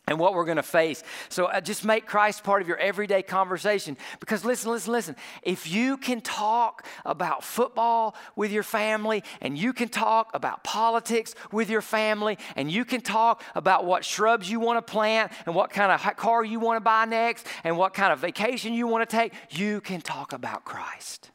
and 0.06 0.18
what 0.18 0.34
we're 0.34 0.44
going 0.44 0.56
to 0.56 0.62
face. 0.62 1.02
So 1.28 1.46
uh, 1.46 1.60
just 1.60 1.84
make 1.84 2.06
Christ 2.06 2.44
part 2.44 2.60
of 2.60 2.68
your 2.68 2.76
everyday 2.76 3.22
conversation. 3.22 3.96
Because 4.20 4.44
listen, 4.44 4.70
listen, 4.70 4.92
listen. 4.92 5.16
If 5.42 5.70
you 5.70 5.96
can 5.96 6.20
talk 6.20 6.86
about 7.04 7.42
football 7.42 8.14
with 8.36 8.52
your 8.52 8.62
family, 8.62 9.22
and 9.40 9.56
you 9.56 9.72
can 9.72 9.88
talk 9.88 10.30
about 10.34 10.62
politics 10.62 11.34
with 11.52 11.70
your 11.70 11.82
family, 11.82 12.38
and 12.56 12.70
you 12.70 12.84
can 12.84 13.00
talk 13.00 13.42
about 13.54 13.84
what 13.84 14.04
shrubs 14.04 14.50
you 14.50 14.60
want 14.60 14.84
to 14.84 14.92
plant, 14.92 15.32
and 15.46 15.54
what 15.54 15.70
kind 15.70 15.90
of 15.90 16.16
car 16.16 16.44
you 16.44 16.60
want 16.60 16.76
to 16.76 16.84
buy 16.84 17.04
next, 17.04 17.46
and 17.64 17.78
what 17.78 17.94
kind 17.94 18.12
of 18.12 18.18
vacation 18.18 18.74
you 18.74 18.86
want 18.86 19.08
to 19.08 19.16
take, 19.16 19.32
you 19.50 19.80
can 19.80 20.00
talk 20.00 20.32
about 20.32 20.64
Christ. 20.64 21.30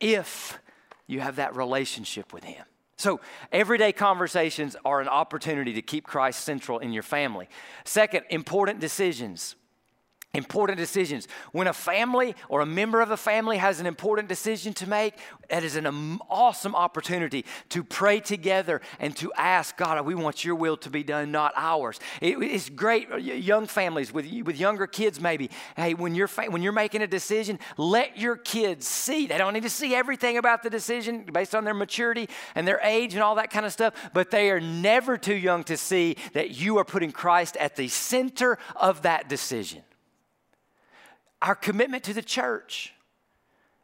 If 0.00 0.58
you 1.06 1.20
have 1.20 1.36
that 1.36 1.54
relationship 1.54 2.32
with 2.32 2.44
Him. 2.44 2.64
So, 2.96 3.20
everyday 3.50 3.92
conversations 3.92 4.76
are 4.84 5.00
an 5.00 5.08
opportunity 5.08 5.72
to 5.74 5.82
keep 5.82 6.06
Christ 6.06 6.44
central 6.44 6.78
in 6.78 6.92
your 6.92 7.02
family. 7.02 7.48
Second, 7.84 8.24
important 8.30 8.80
decisions. 8.80 9.56
Important 10.34 10.78
decisions. 10.78 11.28
When 11.52 11.66
a 11.66 11.74
family 11.74 12.34
or 12.48 12.62
a 12.62 12.66
member 12.66 13.02
of 13.02 13.10
a 13.10 13.18
family 13.18 13.58
has 13.58 13.80
an 13.80 13.86
important 13.86 14.30
decision 14.30 14.72
to 14.74 14.88
make, 14.88 15.12
that 15.50 15.62
is 15.62 15.76
an 15.76 15.86
awesome 16.30 16.74
opportunity 16.74 17.44
to 17.68 17.84
pray 17.84 18.18
together 18.18 18.80
and 18.98 19.14
to 19.18 19.30
ask 19.36 19.76
God, 19.76 20.06
we 20.06 20.14
want 20.14 20.42
your 20.42 20.54
will 20.54 20.78
to 20.78 20.88
be 20.88 21.02
done, 21.02 21.32
not 21.32 21.52
ours. 21.54 22.00
It, 22.22 22.38
it's 22.38 22.70
great, 22.70 23.12
uh, 23.12 23.16
young 23.16 23.66
families 23.66 24.10
with, 24.10 24.24
with 24.44 24.58
younger 24.58 24.86
kids 24.86 25.20
maybe. 25.20 25.50
Hey, 25.76 25.92
when 25.92 26.14
you're, 26.14 26.28
when 26.28 26.62
you're 26.62 26.72
making 26.72 27.02
a 27.02 27.06
decision, 27.06 27.58
let 27.76 28.16
your 28.16 28.36
kids 28.36 28.88
see. 28.88 29.26
They 29.26 29.36
don't 29.36 29.52
need 29.52 29.64
to 29.64 29.70
see 29.70 29.94
everything 29.94 30.38
about 30.38 30.62
the 30.62 30.70
decision 30.70 31.26
based 31.30 31.54
on 31.54 31.64
their 31.64 31.74
maturity 31.74 32.30
and 32.54 32.66
their 32.66 32.80
age 32.82 33.12
and 33.12 33.22
all 33.22 33.34
that 33.34 33.50
kind 33.50 33.66
of 33.66 33.72
stuff, 33.72 33.92
but 34.14 34.30
they 34.30 34.50
are 34.50 34.60
never 34.60 35.18
too 35.18 35.36
young 35.36 35.62
to 35.64 35.76
see 35.76 36.16
that 36.32 36.52
you 36.52 36.78
are 36.78 36.86
putting 36.86 37.12
Christ 37.12 37.58
at 37.58 37.76
the 37.76 37.88
center 37.88 38.56
of 38.76 39.02
that 39.02 39.28
decision. 39.28 39.82
Our 41.42 41.56
commitment 41.56 42.04
to 42.04 42.14
the 42.14 42.22
church 42.22 42.94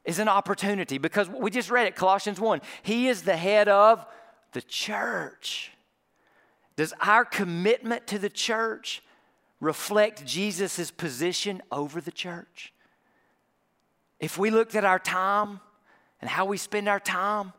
is 0.05 0.21
an 0.21 0.29
opportunity 0.29 0.97
because 0.97 1.29
we 1.29 1.51
just 1.51 1.71
read 1.71 1.89
it, 1.89 1.97
Colossians 1.97 2.41
1. 2.41 2.63
He 2.83 3.09
is 3.09 3.23
the 3.23 3.37
head 3.37 3.69
of 3.69 4.07
the 4.53 4.63
church. 4.63 5.73
Does 6.77 6.95
our 7.01 7.25
commitment 7.25 8.07
to 8.07 8.19
the 8.19 8.31
church 8.31 9.03
reflect 9.61 10.25
Jesus' 10.25 10.93
position 10.93 11.61
over 11.73 12.01
the 12.01 12.13
church? 12.13 12.73
If 14.21 14.39
we 14.39 14.51
looked 14.51 14.77
at 14.77 14.85
our 14.85 15.01
time 15.01 15.59
and 16.21 16.31
how 16.31 16.45
we 16.45 16.57
spend 16.57 16.89
our 16.89 17.01
time, 17.01 17.53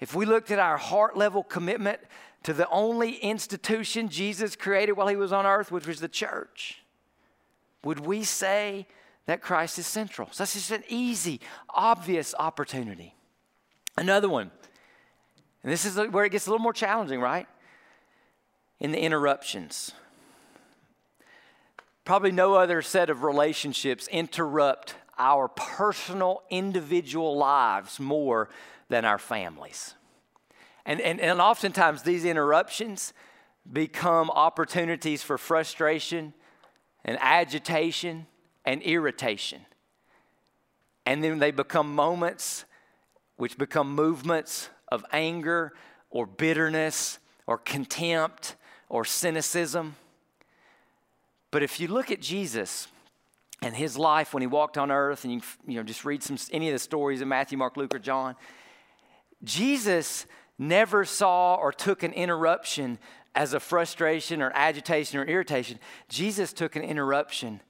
if 0.00 0.14
we 0.14 0.24
looked 0.24 0.50
at 0.50 0.58
our 0.58 0.78
heart 0.78 1.18
level 1.18 1.42
commitment 1.42 2.00
to 2.44 2.54
the 2.54 2.68
only 2.70 3.16
institution 3.16 4.08
Jesus 4.08 4.56
created 4.56 4.92
while 4.92 5.08
he 5.08 5.16
was 5.16 5.32
on 5.32 5.44
earth, 5.44 5.70
which 5.70 5.86
was 5.86 6.00
the 6.00 6.08
church, 6.08 6.82
would 7.84 8.00
we 8.00 8.24
say 8.24 8.86
that 9.26 9.40
Christ 9.40 9.78
is 9.78 9.86
central. 9.86 10.28
So 10.30 10.42
that's 10.42 10.54
just 10.54 10.70
an 10.70 10.84
easy, 10.88 11.40
obvious 11.70 12.34
opportunity. 12.38 13.14
Another 13.96 14.28
one, 14.28 14.50
and 15.62 15.72
this 15.72 15.84
is 15.84 15.96
where 16.10 16.24
it 16.24 16.30
gets 16.30 16.46
a 16.46 16.50
little 16.50 16.62
more 16.62 16.72
challenging, 16.72 17.20
right? 17.20 17.46
In 18.80 18.92
the 18.92 18.98
interruptions. 18.98 19.92
Probably 22.04 22.32
no 22.32 22.54
other 22.54 22.82
set 22.82 23.08
of 23.08 23.22
relationships 23.22 24.08
interrupt 24.08 24.94
our 25.16 25.48
personal, 25.48 26.42
individual 26.50 27.36
lives 27.36 27.98
more 27.98 28.50
than 28.88 29.04
our 29.04 29.18
families. 29.18 29.94
And, 30.84 31.00
and, 31.00 31.18
and 31.18 31.40
oftentimes, 31.40 32.02
these 32.02 32.26
interruptions 32.26 33.14
become 33.72 34.28
opportunities 34.30 35.22
for 35.22 35.38
frustration 35.38 36.34
and 37.06 37.16
agitation 37.22 38.26
and 38.64 38.82
irritation. 38.82 39.60
And 41.06 41.22
then 41.22 41.38
they 41.38 41.50
become 41.50 41.94
moments 41.94 42.64
which 43.36 43.58
become 43.58 43.94
movements 43.94 44.68
of 44.90 45.04
anger 45.12 45.72
or 46.10 46.26
bitterness 46.26 47.18
or 47.46 47.58
contempt 47.58 48.56
or 48.88 49.04
cynicism. 49.04 49.96
But 51.50 51.62
if 51.62 51.78
you 51.80 51.88
look 51.88 52.10
at 52.10 52.20
Jesus 52.20 52.88
and 53.60 53.74
his 53.74 53.96
life 53.98 54.32
when 54.32 54.40
he 54.40 54.46
walked 54.46 54.78
on 54.78 54.90
earth, 54.90 55.24
and 55.24 55.32
you, 55.34 55.40
you 55.66 55.74
know, 55.76 55.82
just 55.82 56.04
read 56.04 56.22
some, 56.22 56.38
any 56.52 56.68
of 56.68 56.72
the 56.72 56.78
stories 56.78 57.20
of 57.20 57.28
Matthew, 57.28 57.58
Mark, 57.58 57.76
Luke, 57.76 57.94
or 57.94 57.98
John, 57.98 58.36
Jesus 59.42 60.26
never 60.58 61.04
saw 61.04 61.56
or 61.56 61.72
took 61.72 62.02
an 62.02 62.12
interruption 62.12 62.98
as 63.34 63.52
a 63.52 63.60
frustration 63.60 64.40
or 64.40 64.52
agitation 64.54 65.18
or 65.18 65.24
irritation. 65.24 65.78
Jesus 66.08 66.52
took 66.52 66.76
an 66.76 66.82
interruption 66.82 67.60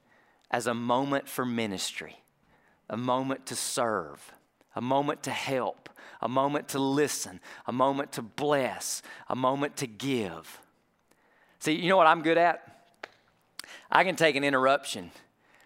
as 0.51 0.67
a 0.67 0.73
moment 0.73 1.27
for 1.27 1.45
ministry, 1.45 2.21
a 2.89 2.97
moment 2.97 3.45
to 3.47 3.55
serve, 3.55 4.31
a 4.75 4.81
moment 4.81 5.23
to 5.23 5.31
help, 5.31 5.89
a 6.21 6.29
moment 6.29 6.69
to 6.69 6.79
listen, 6.79 7.39
a 7.65 7.71
moment 7.71 8.11
to 8.13 8.21
bless, 8.21 9.01
a 9.27 9.35
moment 9.35 9.77
to 9.77 9.87
give. 9.87 10.59
See, 11.59 11.73
you 11.73 11.89
know 11.89 11.97
what 11.97 12.07
I'm 12.07 12.21
good 12.21 12.37
at? 12.37 12.61
I 13.91 14.03
can 14.03 14.15
take 14.15 14.35
an 14.35 14.43
interruption, 14.43 15.11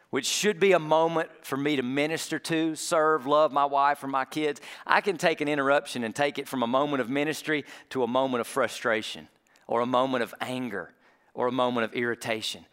which 0.09 0.25
should 0.25 0.59
be 0.59 0.71
a 0.71 0.79
moment 0.79 1.29
for 1.41 1.57
me 1.57 1.75
to 1.75 1.83
minister 1.83 2.39
to, 2.39 2.75
serve, 2.75 3.25
love 3.25 3.51
my 3.51 3.65
wife 3.65 4.03
or 4.03 4.07
my 4.07 4.25
kids. 4.25 4.61
I 4.85 5.01
can 5.01 5.17
take 5.17 5.41
an 5.41 5.47
interruption 5.47 6.03
and 6.03 6.15
take 6.15 6.37
it 6.37 6.47
from 6.47 6.63
a 6.63 6.67
moment 6.67 7.01
of 7.01 7.09
ministry 7.09 7.65
to 7.89 8.03
a 8.03 8.07
moment 8.07 8.41
of 8.41 8.47
frustration 8.47 9.27
or 9.67 9.81
a 9.81 9.85
moment 9.85 10.23
of 10.23 10.33
anger 10.41 10.93
or 11.33 11.47
a 11.47 11.51
moment 11.51 11.85
of 11.85 11.93
irritation. 11.93 12.65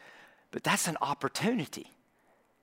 But 0.51 0.65
that's 0.65 0.89
an 0.89 0.97
opportunity 1.01 1.91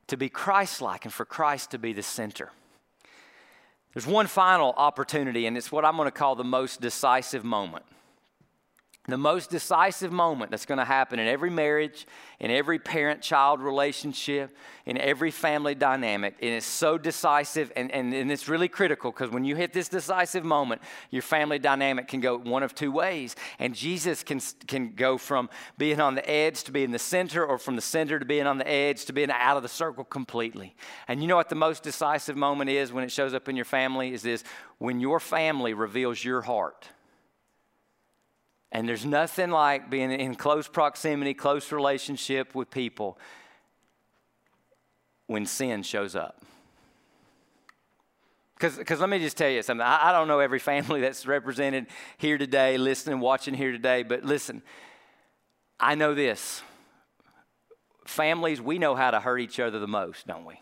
to 0.07 0.17
be 0.17 0.29
Christ 0.29 0.81
like 0.81 1.05
and 1.05 1.13
for 1.13 1.25
Christ 1.25 1.71
to 1.71 1.77
be 1.77 1.93
the 1.93 2.03
center. 2.03 2.51
There's 3.93 4.07
one 4.07 4.27
final 4.27 4.73
opportunity, 4.75 5.45
and 5.45 5.55
it's 5.55 5.71
what 5.71 5.85
I'm 5.85 5.95
going 5.95 6.07
to 6.07 6.11
call 6.11 6.35
the 6.35 6.43
most 6.43 6.81
decisive 6.81 7.43
moment 7.43 7.85
the 9.07 9.17
most 9.17 9.49
decisive 9.49 10.13
moment 10.13 10.49
that's 10.49 10.65
going 10.65 10.77
to 10.77 10.85
happen 10.85 11.19
in 11.19 11.27
every 11.27 11.49
marriage, 11.49 12.07
in 12.39 12.49
every 12.49 12.79
parent 12.79 13.21
child 13.21 13.61
relationship, 13.61 14.55
in 14.85 14.97
every 14.97 15.29
family 15.29 15.75
dynamic. 15.75 16.35
And 16.41 16.51
it's 16.51 16.65
so 16.65 16.97
decisive 16.97 17.69
and, 17.75 17.91
and, 17.91 18.13
and 18.13 18.31
it's 18.31 18.47
really 18.47 18.69
critical 18.69 19.11
because 19.11 19.29
when 19.29 19.43
you 19.43 19.57
hit 19.57 19.73
this 19.73 19.89
decisive 19.89 20.45
moment, 20.45 20.81
your 21.09 21.21
family 21.21 21.59
dynamic 21.59 22.07
can 22.07 22.21
go 22.21 22.37
one 22.37 22.63
of 22.63 22.73
two 22.73 22.93
ways. 22.93 23.35
And 23.59 23.75
Jesus 23.75 24.23
can, 24.23 24.39
can 24.67 24.93
go 24.95 25.17
from 25.17 25.49
being 25.77 25.99
on 25.99 26.15
the 26.15 26.29
edge 26.29 26.63
to 26.63 26.71
being 26.71 26.91
the 26.91 26.99
center, 26.99 27.45
or 27.45 27.57
from 27.57 27.75
the 27.75 27.81
center 27.81 28.19
to 28.19 28.25
being 28.25 28.47
on 28.47 28.57
the 28.57 28.69
edge 28.69 29.03
to 29.05 29.13
being 29.13 29.31
out 29.31 29.57
of 29.57 29.63
the 29.63 29.69
circle 29.69 30.05
completely. 30.05 30.75
And 31.09 31.21
you 31.21 31.27
know 31.27 31.35
what 31.35 31.49
the 31.49 31.55
most 31.55 31.83
decisive 31.83 32.37
moment 32.37 32.69
is 32.69 32.93
when 32.93 33.03
it 33.03 33.11
shows 33.11 33.33
up 33.33 33.49
in 33.49 33.57
your 33.57 33.65
family? 33.65 34.13
Is 34.13 34.21
this 34.21 34.45
when 34.77 34.99
your 34.99 35.19
family 35.19 35.73
reveals 35.73 36.23
your 36.23 36.41
heart. 36.41 36.89
And 38.73 38.89
there's 38.89 39.05
nothing 39.05 39.51
like 39.51 39.91
being 39.91 40.11
in 40.11 40.33
close 40.33 40.67
proximity, 40.67 41.35
close 41.35 41.71
relationship 41.71 42.55
with 42.55 42.71
people 42.71 43.19
when 45.27 45.45
sin 45.45 45.83
shows 45.83 46.15
up. 46.15 46.43
Because 48.59 48.99
let 48.99 49.09
me 49.09 49.19
just 49.19 49.37
tell 49.37 49.49
you 49.49 49.61
something. 49.61 49.85
I, 49.85 50.09
I 50.09 50.11
don't 50.11 50.27
know 50.27 50.39
every 50.39 50.57
family 50.71 51.01
that's 51.01 51.27
represented 51.27 51.85
here 52.17 52.39
today, 52.39 52.77
listening, 52.77 53.19
watching 53.19 53.53
here 53.53 53.71
today, 53.71 54.01
but 54.01 54.23
listen, 54.23 54.63
I 55.79 55.93
know 55.93 56.15
this. 56.15 56.63
Families, 58.05 58.59
we 58.59 58.79
know 58.79 58.95
how 58.95 59.11
to 59.11 59.19
hurt 59.19 59.37
each 59.37 59.59
other 59.59 59.79
the 59.79 59.87
most, 59.87 60.25
don't 60.25 60.45
we? 60.45 60.59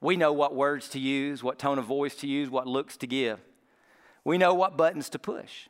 We 0.00 0.16
know 0.16 0.32
what 0.32 0.54
words 0.54 0.88
to 0.90 1.00
use, 1.00 1.42
what 1.42 1.58
tone 1.58 1.78
of 1.78 1.84
voice 1.84 2.14
to 2.16 2.28
use, 2.28 2.48
what 2.48 2.68
looks 2.68 2.96
to 2.98 3.08
give. 3.08 3.40
We 4.24 4.38
know 4.38 4.54
what 4.54 4.76
buttons 4.76 5.08
to 5.10 5.18
push 5.18 5.66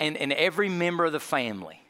and, 0.00 0.16
and 0.16 0.32
every 0.32 0.70
member 0.70 1.04
of 1.04 1.12
the 1.12 1.20
family, 1.20 1.82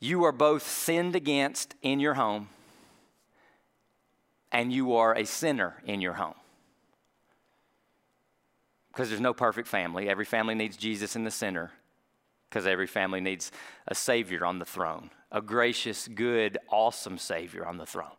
you 0.00 0.24
are 0.24 0.32
both 0.32 0.66
sinned 0.66 1.14
against 1.14 1.74
in 1.82 2.00
your 2.00 2.14
home 2.14 2.48
and 4.50 4.72
you 4.72 4.94
are 4.96 5.14
a 5.14 5.26
sinner 5.26 5.74
in 5.84 6.00
your 6.00 6.14
home. 6.14 6.34
Because 8.88 9.10
there's 9.10 9.20
no 9.20 9.34
perfect 9.34 9.68
family. 9.68 10.08
Every 10.08 10.24
family 10.24 10.54
needs 10.54 10.76
Jesus 10.76 11.14
in 11.14 11.24
the 11.24 11.30
center, 11.30 11.70
because 12.48 12.66
every 12.66 12.86
family 12.86 13.20
needs 13.20 13.52
a 13.86 13.94
Savior 13.94 14.44
on 14.44 14.58
the 14.58 14.64
throne, 14.64 15.10
a 15.30 15.42
gracious, 15.42 16.08
good, 16.08 16.58
awesome 16.70 17.18
Savior 17.18 17.66
on 17.66 17.76
the 17.76 17.86
throne. 17.86 18.16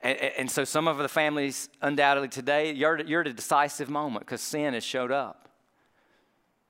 And, 0.00 0.18
and 0.18 0.50
so, 0.50 0.64
some 0.64 0.86
of 0.86 0.98
the 0.98 1.08
families, 1.08 1.68
undoubtedly 1.82 2.28
today, 2.28 2.72
you're, 2.72 3.00
you're 3.00 3.22
at 3.22 3.26
a 3.26 3.32
decisive 3.32 3.90
moment 3.90 4.24
because 4.24 4.40
sin 4.40 4.74
has 4.74 4.84
showed 4.84 5.10
up. 5.10 5.47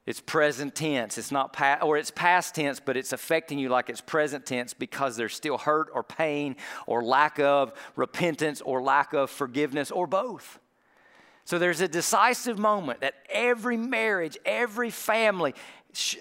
It's 0.09 0.23
present 0.23 0.75
tense. 0.75 1.18
It's 1.18 1.31
not 1.31 1.55
or 1.83 1.99
it's 1.99 2.11
past 2.11 2.55
tense, 2.55 2.81
but 2.81 2.97
it's 2.97 3.12
affecting 3.12 3.59
you 3.59 3.68
like 3.68 3.90
it's 3.90 4.01
present 4.01 4.47
tense 4.47 4.73
because 4.73 5.18
there's 5.18 5.35
still 5.35 5.59
hurt 5.59 5.90
or 5.92 6.03
pain 6.03 6.57
or 6.87 7.05
lack 7.05 7.38
of 7.38 7.75
repentance 7.94 8.62
or 8.62 8.81
lack 8.81 9.12
of 9.12 9.29
forgiveness 9.29 9.90
or 9.90 10.07
both. 10.07 10.61
So 11.44 11.59
there's 11.59 11.83
a 11.83 11.88
decisive 11.88 12.59
moment 12.59 13.03
that 13.03 13.16
every 13.29 13.77
marriage, 13.77 14.38
every 14.47 14.88
family, 14.88 15.55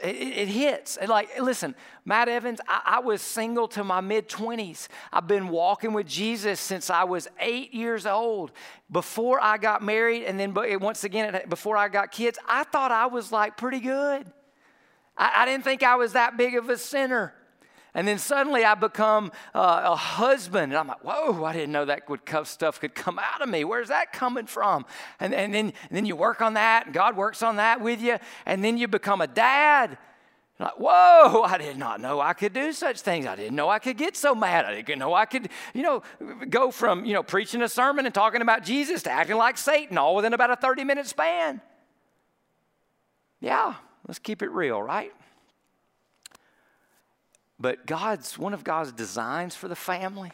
it, 0.03 0.47
hits. 0.47 0.97
like, 1.07 1.39
listen, 1.39 1.75
Matt 2.05 2.29
Evans, 2.29 2.59
I, 2.67 2.81
I 2.85 2.99
was 2.99 3.21
single 3.21 3.67
to 3.69 3.83
my 3.83 4.01
mid 4.01 4.27
20s. 4.27 4.87
I've 5.11 5.27
been 5.27 5.49
walking 5.49 5.93
with 5.93 6.07
Jesus 6.07 6.59
since 6.59 6.89
I 6.89 7.03
was 7.03 7.27
eight 7.39 7.73
years 7.73 8.05
old. 8.05 8.51
Before 8.91 9.41
I 9.41 9.57
got 9.57 9.83
married, 9.83 10.23
and 10.23 10.39
then 10.39 10.53
once 10.79 11.03
again, 11.03 11.39
before 11.49 11.77
I 11.77 11.89
got 11.89 12.11
kids, 12.11 12.39
I 12.47 12.63
thought 12.63 12.91
I 12.91 13.07
was 13.07 13.31
like 13.31 13.57
pretty 13.57 13.79
good. 13.79 14.25
I, 15.17 15.43
I 15.43 15.45
didn't 15.45 15.63
think 15.63 15.83
I 15.83 15.95
was 15.95 16.13
that 16.13 16.37
big 16.37 16.55
of 16.55 16.69
a 16.69 16.77
sinner. 16.77 17.33
And 17.97 18.07
then 18.07 18.19
suddenly 18.19 18.63
I 18.63 18.75
become 18.75 19.31
uh, 19.55 19.81
a 19.85 19.95
husband. 19.95 20.71
And 20.71 20.77
I'm 20.77 20.87
like, 20.87 21.03
whoa, 21.03 21.43
I 21.43 21.51
didn't 21.51 21.71
know 21.71 21.85
that 21.85 22.07
would 22.07 22.21
stuff 22.43 22.79
could 22.79 22.93
come 22.93 23.17
out 23.17 23.41
of 23.41 23.49
me. 23.49 23.63
Where's 23.63 23.87
that 23.87 24.13
coming 24.13 24.45
from? 24.45 24.85
And, 25.19 25.33
and, 25.33 25.51
then, 25.51 25.73
and 25.89 25.97
then 25.97 26.05
you 26.05 26.15
work 26.15 26.43
on 26.43 26.53
that, 26.53 26.85
and 26.85 26.93
God 26.93 27.17
works 27.17 27.41
on 27.41 27.55
that 27.55 27.81
with 27.81 27.99
you. 27.99 28.17
And 28.45 28.63
then 28.63 28.77
you 28.77 28.87
become 28.87 29.19
a 29.19 29.25
dad. 29.25 29.97
Like, 30.59 30.77
whoa, 30.77 31.41
I 31.41 31.57
did 31.57 31.77
not 31.77 31.99
know 31.99 32.21
I 32.21 32.33
could 32.33 32.53
do 32.53 32.71
such 32.71 33.01
things. 33.01 33.25
I 33.25 33.35
didn't 33.35 33.55
know 33.55 33.67
I 33.67 33.79
could 33.79 33.97
get 33.97 34.15
so 34.15 34.35
mad. 34.35 34.65
I 34.65 34.75
didn't 34.75 34.99
know 34.99 35.15
I 35.15 35.25
could, 35.25 35.49
you 35.73 35.81
know, 35.81 36.03
go 36.51 36.69
from, 36.69 37.03
you 37.03 37.13
know, 37.13 37.23
preaching 37.23 37.63
a 37.63 37.67
sermon 37.67 38.05
and 38.05 38.13
talking 38.13 38.43
about 38.43 38.63
Jesus 38.63 39.01
to 39.03 39.11
acting 39.11 39.37
like 39.37 39.57
Satan 39.57 39.97
all 39.97 40.15
within 40.15 40.33
about 40.33 40.51
a 40.51 40.55
30 40.55 40.83
minute 40.83 41.07
span. 41.07 41.61
Yeah, 43.39 43.73
let's 44.07 44.19
keep 44.19 44.43
it 44.43 44.51
real, 44.51 44.83
right? 44.83 45.13
But 47.59 47.85
God's 47.85 48.37
one 48.37 48.53
of 48.53 48.63
God's 48.63 48.91
designs 48.91 49.55
for 49.55 49.67
the 49.67 49.75
family 49.75 50.31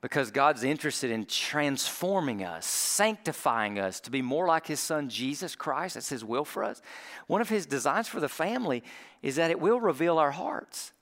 because 0.00 0.30
God's 0.30 0.64
interested 0.64 1.10
in 1.10 1.24
transforming 1.24 2.44
us, 2.44 2.66
sanctifying 2.66 3.78
us 3.78 4.00
to 4.00 4.10
be 4.10 4.20
more 4.20 4.46
like 4.46 4.66
His 4.66 4.80
Son 4.80 5.08
Jesus 5.08 5.54
Christ. 5.54 5.94
That's 5.94 6.08
His 6.08 6.24
will 6.24 6.44
for 6.44 6.64
us. 6.64 6.82
One 7.26 7.40
of 7.40 7.48
His 7.48 7.64
designs 7.64 8.08
for 8.08 8.20
the 8.20 8.28
family 8.28 8.82
is 9.22 9.36
that 9.36 9.50
it 9.50 9.60
will 9.60 9.80
reveal 9.80 10.18
our 10.18 10.32
hearts. 10.32 10.92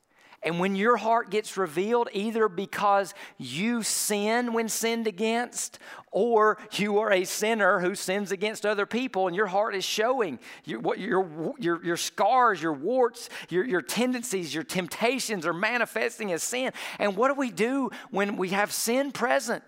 And 0.42 0.58
when 0.58 0.74
your 0.74 0.96
heart 0.96 1.30
gets 1.30 1.56
revealed, 1.56 2.08
either 2.12 2.48
because 2.48 3.14
you 3.38 3.82
sin 3.82 4.52
when 4.52 4.68
sinned 4.68 5.06
against, 5.06 5.78
or 6.10 6.58
you 6.72 6.98
are 6.98 7.12
a 7.12 7.24
sinner 7.24 7.78
who 7.78 7.94
sins 7.94 8.32
against 8.32 8.66
other 8.66 8.84
people, 8.84 9.28
and 9.28 9.36
your 9.36 9.46
heart 9.46 9.74
is 9.74 9.84
showing 9.84 10.38
your, 10.64 10.80
what, 10.80 10.98
your, 10.98 11.54
your, 11.58 11.84
your 11.84 11.96
scars, 11.96 12.60
your 12.60 12.72
warts, 12.72 13.28
your, 13.50 13.64
your 13.64 13.82
tendencies, 13.82 14.52
your 14.54 14.64
temptations 14.64 15.46
are 15.46 15.54
manifesting 15.54 16.32
as 16.32 16.42
sin. 16.42 16.72
And 16.98 17.16
what 17.16 17.28
do 17.28 17.34
we 17.34 17.50
do 17.50 17.90
when 18.10 18.36
we 18.36 18.50
have 18.50 18.72
sin 18.72 19.12
present? 19.12 19.62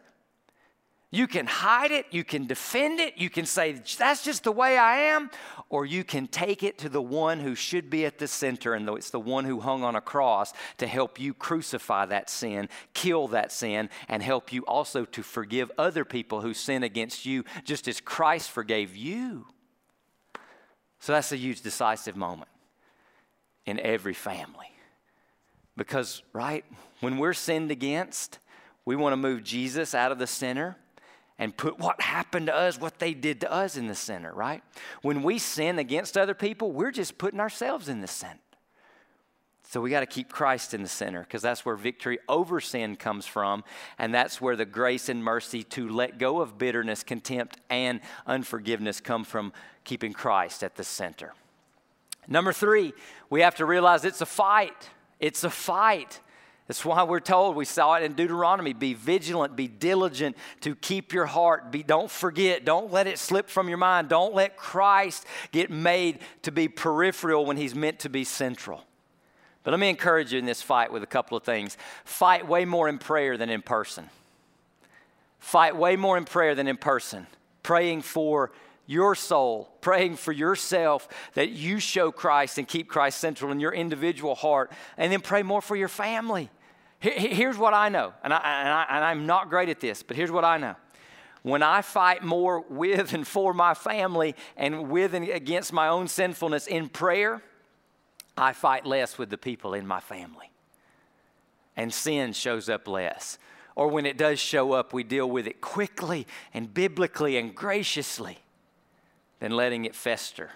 You 1.14 1.28
can 1.28 1.46
hide 1.46 1.92
it, 1.92 2.06
you 2.10 2.24
can 2.24 2.48
defend 2.48 2.98
it, 2.98 3.16
you 3.16 3.30
can 3.30 3.46
say, 3.46 3.80
that's 3.96 4.24
just 4.24 4.42
the 4.42 4.50
way 4.50 4.76
I 4.76 4.96
am, 4.96 5.30
or 5.68 5.86
you 5.86 6.02
can 6.02 6.26
take 6.26 6.64
it 6.64 6.76
to 6.78 6.88
the 6.88 7.00
one 7.00 7.38
who 7.38 7.54
should 7.54 7.88
be 7.88 8.04
at 8.04 8.18
the 8.18 8.26
center, 8.26 8.74
and 8.74 8.88
it's 8.88 9.10
the 9.10 9.20
one 9.20 9.44
who 9.44 9.60
hung 9.60 9.84
on 9.84 9.94
a 9.94 10.00
cross 10.00 10.52
to 10.78 10.88
help 10.88 11.20
you 11.20 11.32
crucify 11.32 12.04
that 12.06 12.28
sin, 12.30 12.68
kill 12.94 13.28
that 13.28 13.52
sin, 13.52 13.90
and 14.08 14.24
help 14.24 14.52
you 14.52 14.62
also 14.62 15.04
to 15.04 15.22
forgive 15.22 15.70
other 15.78 16.04
people 16.04 16.40
who 16.40 16.52
sin 16.52 16.82
against 16.82 17.24
you, 17.24 17.44
just 17.62 17.86
as 17.86 18.00
Christ 18.00 18.50
forgave 18.50 18.96
you. 18.96 19.46
So 20.98 21.12
that's 21.12 21.30
a 21.30 21.36
huge 21.36 21.60
decisive 21.60 22.16
moment 22.16 22.50
in 23.66 23.78
every 23.78 24.14
family. 24.14 24.72
Because, 25.76 26.24
right, 26.32 26.64
when 26.98 27.18
we're 27.18 27.34
sinned 27.34 27.70
against, 27.70 28.40
we 28.84 28.96
want 28.96 29.12
to 29.12 29.16
move 29.16 29.44
Jesus 29.44 29.94
out 29.94 30.10
of 30.10 30.18
the 30.18 30.26
center 30.26 30.76
and 31.38 31.56
put 31.56 31.78
what 31.78 32.00
happened 32.00 32.46
to 32.46 32.54
us, 32.54 32.80
what 32.80 32.98
they 32.98 33.14
did 33.14 33.40
to 33.40 33.52
us 33.52 33.76
in 33.76 33.86
the 33.86 33.94
center, 33.94 34.32
right? 34.32 34.62
When 35.02 35.22
we 35.22 35.38
sin 35.38 35.78
against 35.78 36.16
other 36.16 36.34
people, 36.34 36.72
we're 36.72 36.92
just 36.92 37.18
putting 37.18 37.40
ourselves 37.40 37.88
in 37.88 38.00
the 38.00 38.06
center. 38.06 38.38
So 39.74 39.80
we 39.80 39.90
got 39.90 40.00
to 40.00 40.06
keep 40.06 40.28
Christ 40.28 40.72
in 40.72 40.82
the 40.82 40.88
center 40.88 41.22
because 41.22 41.42
that's 41.42 41.66
where 41.66 41.74
victory 41.74 42.20
over 42.28 42.60
sin 42.60 42.94
comes 42.94 43.26
from. 43.26 43.64
And 43.98 44.14
that's 44.14 44.40
where 44.40 44.54
the 44.54 44.64
grace 44.64 45.08
and 45.08 45.24
mercy 45.24 45.64
to 45.64 45.88
let 45.88 46.18
go 46.18 46.40
of 46.40 46.58
bitterness, 46.58 47.02
contempt, 47.02 47.58
and 47.68 48.00
unforgiveness 48.24 49.00
come 49.00 49.24
from 49.24 49.52
keeping 49.82 50.12
Christ 50.12 50.62
at 50.62 50.76
the 50.76 50.84
center. 50.84 51.34
Number 52.28 52.52
three, 52.52 52.92
we 53.30 53.40
have 53.40 53.56
to 53.56 53.66
realize 53.66 54.04
it's 54.04 54.20
a 54.20 54.26
fight. 54.26 54.90
It's 55.18 55.42
a 55.42 55.50
fight. 55.50 56.20
That's 56.66 56.82
why 56.82 57.02
we're 57.02 57.20
told, 57.20 57.56
we 57.56 57.66
saw 57.66 57.94
it 57.96 58.04
in 58.04 58.14
Deuteronomy 58.14 58.72
be 58.72 58.94
vigilant, 58.94 59.54
be 59.54 59.68
diligent 59.68 60.36
to 60.62 60.74
keep 60.74 61.12
your 61.12 61.26
heart. 61.26 61.70
Be, 61.70 61.82
don't 61.82 62.10
forget, 62.10 62.64
don't 62.64 62.90
let 62.90 63.06
it 63.06 63.18
slip 63.18 63.50
from 63.50 63.68
your 63.68 63.76
mind. 63.76 64.08
Don't 64.08 64.34
let 64.34 64.56
Christ 64.56 65.26
get 65.52 65.70
made 65.70 66.20
to 66.42 66.50
be 66.50 66.68
peripheral 66.68 67.44
when 67.44 67.58
he's 67.58 67.74
meant 67.74 67.98
to 68.00 68.08
be 68.08 68.24
central. 68.24 68.82
But 69.62 69.72
let 69.72 69.80
me 69.80 69.90
encourage 69.90 70.32
you 70.32 70.38
in 70.38 70.46
this 70.46 70.62
fight 70.62 70.90
with 70.90 71.02
a 71.02 71.06
couple 71.06 71.36
of 71.36 71.42
things. 71.42 71.76
Fight 72.04 72.48
way 72.48 72.64
more 72.64 72.88
in 72.88 72.98
prayer 72.98 73.36
than 73.36 73.50
in 73.50 73.60
person. 73.60 74.08
Fight 75.38 75.76
way 75.76 75.96
more 75.96 76.16
in 76.16 76.24
prayer 76.24 76.54
than 76.54 76.66
in 76.66 76.78
person. 76.78 77.26
Praying 77.62 78.02
for 78.02 78.52
your 78.86 79.14
soul, 79.14 79.70
praying 79.80 80.16
for 80.16 80.32
yourself 80.32 81.08
that 81.34 81.50
you 81.50 81.78
show 81.78 82.12
Christ 82.12 82.58
and 82.58 82.68
keep 82.68 82.88
Christ 82.88 83.18
central 83.18 83.50
in 83.50 83.60
your 83.60 83.72
individual 83.72 84.34
heart, 84.34 84.72
and 84.96 85.12
then 85.12 85.20
pray 85.20 85.42
more 85.42 85.62
for 85.62 85.76
your 85.76 85.88
family. 85.88 86.50
Here's 87.00 87.58
what 87.58 87.74
I 87.74 87.88
know, 87.90 88.14
and, 88.22 88.32
I, 88.32 89.10
am 89.10 89.26
not 89.26 89.50
great 89.50 89.68
at 89.68 89.80
this, 89.80 90.02
but 90.02 90.16
here's 90.16 90.30
what 90.30 90.44
I 90.44 90.56
know. 90.56 90.74
When 91.42 91.62
I 91.62 91.82
fight 91.82 92.22
more 92.22 92.60
with 92.60 93.12
and 93.12 93.26
for 93.26 93.52
my 93.52 93.74
family 93.74 94.34
and 94.56 94.88
with 94.88 95.14
and 95.14 95.28
against 95.28 95.74
my 95.74 95.88
own 95.88 96.08
sinfulness 96.08 96.66
in 96.66 96.88
prayer, 96.88 97.42
I 98.36 98.54
fight 98.54 98.86
less 98.86 99.18
with 99.18 99.28
the 99.28 99.36
people 99.36 99.74
in 99.74 99.86
my 99.86 100.00
family. 100.00 100.50
And 101.76 101.92
sin 101.92 102.32
shows 102.32 102.70
up 102.70 102.88
less. 102.88 103.38
Or 103.76 103.88
when 103.88 104.06
it 104.06 104.16
does 104.16 104.38
show 104.38 104.72
up, 104.72 104.94
we 104.94 105.02
deal 105.02 105.28
with 105.28 105.46
it 105.46 105.60
quickly 105.60 106.26
and 106.54 106.72
biblically 106.72 107.36
and 107.36 107.54
graciously 107.54 108.38
than 109.44 109.52
letting 109.52 109.84
it 109.84 109.94
fester 109.94 110.48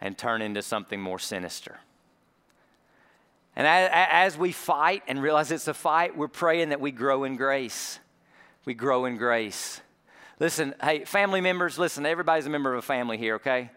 and 0.00 0.18
turn 0.18 0.42
into 0.42 0.60
something 0.60 1.00
more 1.00 1.20
sinister. 1.20 1.78
And 3.54 3.68
as 3.68 4.36
we 4.36 4.50
fight 4.50 5.04
and 5.06 5.22
realize 5.22 5.52
it's 5.52 5.68
a 5.68 5.74
fight, 5.74 6.16
we're 6.16 6.26
praying 6.26 6.70
that 6.70 6.80
we 6.80 6.90
grow 6.90 7.22
in 7.22 7.36
grace. 7.36 8.00
We 8.64 8.74
grow 8.74 9.04
in 9.04 9.16
grace. 9.16 9.80
Listen, 10.40 10.74
hey, 10.82 11.04
family 11.04 11.40
members, 11.40 11.78
listen, 11.78 12.04
everybody's 12.04 12.46
a 12.46 12.50
member 12.50 12.72
of 12.72 12.80
a 12.80 12.82
family 12.82 13.16
here, 13.16 13.36
okay? 13.36 13.70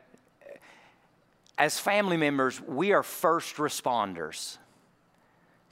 As 1.56 1.78
family 1.78 2.18
members, 2.18 2.60
we 2.60 2.92
are 2.92 3.04
first 3.04 3.58
responders 3.58 4.58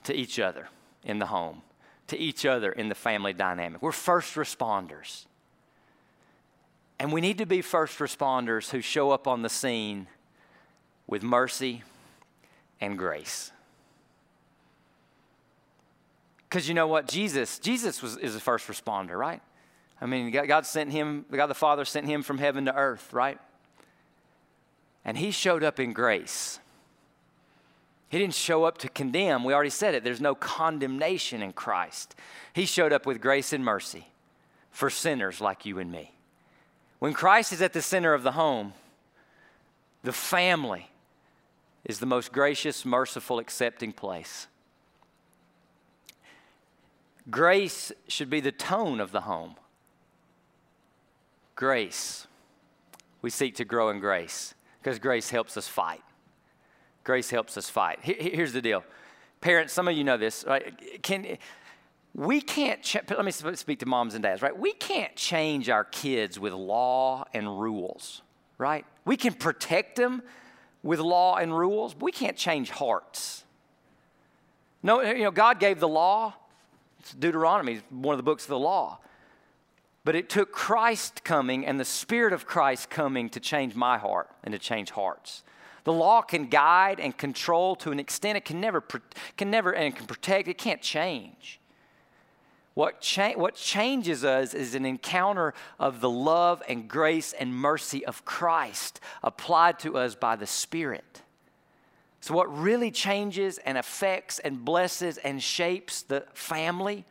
to 0.04 0.14
each 0.14 0.38
other 0.38 0.68
in 1.02 1.18
the 1.18 1.26
home, 1.26 1.62
to 2.06 2.16
each 2.16 2.46
other 2.46 2.70
in 2.70 2.88
the 2.88 2.94
family 2.94 3.32
dynamic. 3.32 3.82
We're 3.82 3.90
first 3.90 4.36
responders. 4.36 5.26
And 7.02 7.12
we 7.12 7.20
need 7.20 7.38
to 7.38 7.46
be 7.46 7.62
first 7.62 7.98
responders 7.98 8.70
who 8.70 8.80
show 8.80 9.10
up 9.10 9.26
on 9.26 9.42
the 9.42 9.48
scene 9.48 10.06
with 11.08 11.24
mercy 11.24 11.82
and 12.80 12.96
grace. 12.96 13.50
Because 16.48 16.68
you 16.68 16.74
know 16.74 16.86
what? 16.86 17.08
Jesus, 17.08 17.58
Jesus 17.58 18.02
was, 18.02 18.16
is 18.18 18.36
a 18.36 18.40
first 18.40 18.68
responder, 18.68 19.18
right? 19.18 19.42
I 20.00 20.06
mean, 20.06 20.30
God 20.30 20.64
sent 20.64 20.92
him, 20.92 21.24
God 21.28 21.48
the 21.48 21.54
Father 21.54 21.84
sent 21.84 22.06
him 22.06 22.22
from 22.22 22.38
heaven 22.38 22.66
to 22.66 22.76
earth, 22.76 23.12
right? 23.12 23.40
And 25.04 25.18
he 25.18 25.32
showed 25.32 25.64
up 25.64 25.80
in 25.80 25.92
grace. 25.92 26.60
He 28.10 28.18
didn't 28.20 28.34
show 28.34 28.62
up 28.62 28.78
to 28.78 28.88
condemn. 28.88 29.42
We 29.42 29.52
already 29.54 29.70
said 29.70 29.96
it. 29.96 30.04
There's 30.04 30.20
no 30.20 30.36
condemnation 30.36 31.42
in 31.42 31.52
Christ. 31.52 32.14
He 32.52 32.64
showed 32.64 32.92
up 32.92 33.06
with 33.06 33.20
grace 33.20 33.52
and 33.52 33.64
mercy 33.64 34.06
for 34.70 34.88
sinners 34.88 35.40
like 35.40 35.66
you 35.66 35.80
and 35.80 35.90
me. 35.90 36.12
When 37.02 37.14
Christ 37.14 37.52
is 37.52 37.60
at 37.60 37.72
the 37.72 37.82
center 37.82 38.14
of 38.14 38.22
the 38.22 38.30
home, 38.30 38.74
the 40.04 40.12
family 40.12 40.88
is 41.84 41.98
the 41.98 42.06
most 42.06 42.30
gracious, 42.30 42.84
merciful, 42.84 43.40
accepting 43.40 43.92
place. 43.92 44.46
Grace 47.28 47.90
should 48.06 48.30
be 48.30 48.38
the 48.38 48.52
tone 48.52 49.00
of 49.00 49.10
the 49.10 49.22
home. 49.22 49.56
Grace. 51.56 52.28
We 53.20 53.30
seek 53.30 53.56
to 53.56 53.64
grow 53.64 53.90
in 53.90 53.98
grace 53.98 54.54
because 54.80 55.00
grace 55.00 55.28
helps 55.28 55.56
us 55.56 55.66
fight. 55.66 56.02
Grace 57.02 57.30
helps 57.30 57.58
us 57.58 57.68
fight. 57.68 57.98
Here's 58.02 58.52
the 58.52 58.62
deal. 58.62 58.84
Parents, 59.40 59.72
some 59.72 59.88
of 59.88 59.96
you 59.96 60.04
know 60.04 60.18
this, 60.18 60.44
right? 60.46 61.02
Can 61.02 61.36
we 62.14 62.40
can't 62.40 62.82
ch- 62.82 62.98
let 63.08 63.24
me 63.24 63.30
speak 63.30 63.78
to 63.78 63.86
moms 63.86 64.14
and 64.14 64.22
dads, 64.22 64.42
right? 64.42 64.56
We 64.56 64.72
can't 64.74 65.14
change 65.16 65.70
our 65.70 65.84
kids 65.84 66.38
with 66.38 66.52
law 66.52 67.24
and 67.32 67.60
rules, 67.60 68.22
right? 68.58 68.84
We 69.04 69.16
can 69.16 69.32
protect 69.32 69.96
them 69.96 70.22
with 70.82 71.00
law 71.00 71.36
and 71.36 71.56
rules, 71.56 71.94
but 71.94 72.04
we 72.04 72.12
can't 72.12 72.36
change 72.36 72.70
hearts. 72.70 73.44
No, 74.82 75.00
you 75.00 75.24
know, 75.24 75.30
God 75.30 75.58
gave 75.58 75.80
the 75.80 75.88
law. 75.88 76.34
It's 77.00 77.14
Deuteronomy, 77.14 77.80
one 77.88 78.12
of 78.12 78.18
the 78.18 78.24
books 78.24 78.44
of 78.44 78.50
the 78.50 78.58
law. 78.58 78.98
But 80.04 80.16
it 80.16 80.28
took 80.28 80.52
Christ 80.52 81.24
coming 81.24 81.64
and 81.64 81.78
the 81.78 81.84
Spirit 81.84 82.32
of 82.32 82.44
Christ 82.44 82.90
coming 82.90 83.30
to 83.30 83.40
change 83.40 83.74
my 83.74 83.98
heart 83.98 84.28
and 84.42 84.52
to 84.52 84.58
change 84.58 84.90
hearts. 84.90 85.44
The 85.84 85.92
law 85.92 86.22
can 86.22 86.46
guide 86.46 87.00
and 87.00 87.16
control 87.16 87.74
to 87.76 87.90
an 87.90 88.00
extent 88.00 88.36
it 88.36 88.44
can 88.44 88.60
never, 88.60 88.82
can 89.36 89.50
never 89.50 89.72
and 89.72 89.94
can 89.94 90.06
protect. 90.06 90.48
It 90.48 90.58
can't 90.58 90.82
change. 90.82 91.60
What, 92.74 93.00
cha- 93.00 93.34
what 93.34 93.54
changes 93.54 94.24
us 94.24 94.54
is 94.54 94.74
an 94.74 94.86
encounter 94.86 95.52
of 95.78 96.00
the 96.00 96.08
love 96.08 96.62
and 96.68 96.88
grace 96.88 97.32
and 97.32 97.54
mercy 97.54 98.04
of 98.06 98.24
Christ 98.24 99.00
applied 99.22 99.78
to 99.80 99.98
us 99.98 100.14
by 100.14 100.36
the 100.36 100.46
Spirit. 100.46 101.22
So, 102.20 102.34
what 102.34 102.56
really 102.56 102.90
changes 102.90 103.58
and 103.58 103.76
affects 103.76 104.38
and 104.38 104.64
blesses 104.64 105.18
and 105.18 105.42
shapes 105.42 106.02
the 106.02 106.24
family 106.32 107.04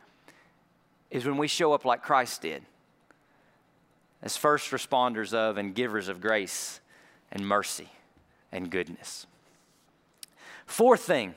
is 1.10 1.26
when 1.26 1.36
we 1.36 1.48
show 1.48 1.74
up 1.74 1.84
like 1.84 2.02
Christ 2.02 2.42
did 2.42 2.62
as 4.22 4.36
first 4.36 4.70
responders 4.70 5.34
of 5.34 5.58
and 5.58 5.74
givers 5.74 6.08
of 6.08 6.20
grace 6.20 6.80
and 7.30 7.46
mercy 7.46 7.90
and 8.50 8.70
goodness. 8.70 9.26
Fourth 10.64 11.02
thing, 11.02 11.34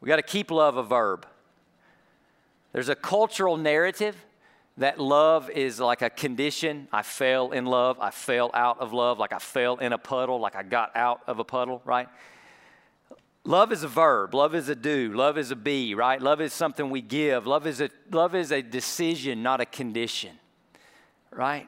we 0.00 0.08
got 0.08 0.16
to 0.16 0.22
keep 0.22 0.50
love 0.50 0.76
a 0.76 0.82
verb. 0.82 1.26
There's 2.72 2.88
a 2.88 2.94
cultural 2.94 3.56
narrative 3.56 4.16
that 4.76 5.00
love 5.00 5.50
is 5.50 5.80
like 5.80 6.02
a 6.02 6.10
condition. 6.10 6.88
I 6.92 7.02
fell 7.02 7.50
in 7.50 7.66
love. 7.66 7.98
I 8.00 8.10
fell 8.10 8.50
out 8.54 8.80
of 8.80 8.92
love, 8.92 9.18
like 9.18 9.32
I 9.32 9.38
fell 9.38 9.76
in 9.76 9.92
a 9.92 9.98
puddle, 9.98 10.38
like 10.40 10.54
I 10.54 10.62
got 10.62 10.94
out 10.96 11.20
of 11.26 11.38
a 11.38 11.44
puddle, 11.44 11.82
right? 11.84 12.08
Love 13.44 13.72
is 13.72 13.82
a 13.82 13.88
verb. 13.88 14.34
Love 14.34 14.54
is 14.54 14.68
a 14.68 14.74
do. 14.74 15.12
Love 15.12 15.38
is 15.38 15.50
a 15.50 15.56
be, 15.56 15.94
right? 15.94 16.20
Love 16.20 16.40
is 16.40 16.52
something 16.52 16.90
we 16.90 17.00
give. 17.00 17.46
Love 17.46 17.66
is 17.66 17.80
a, 17.80 17.88
love 18.10 18.34
is 18.34 18.52
a 18.52 18.62
decision, 18.62 19.42
not 19.42 19.60
a 19.60 19.66
condition, 19.66 20.38
right? 21.32 21.66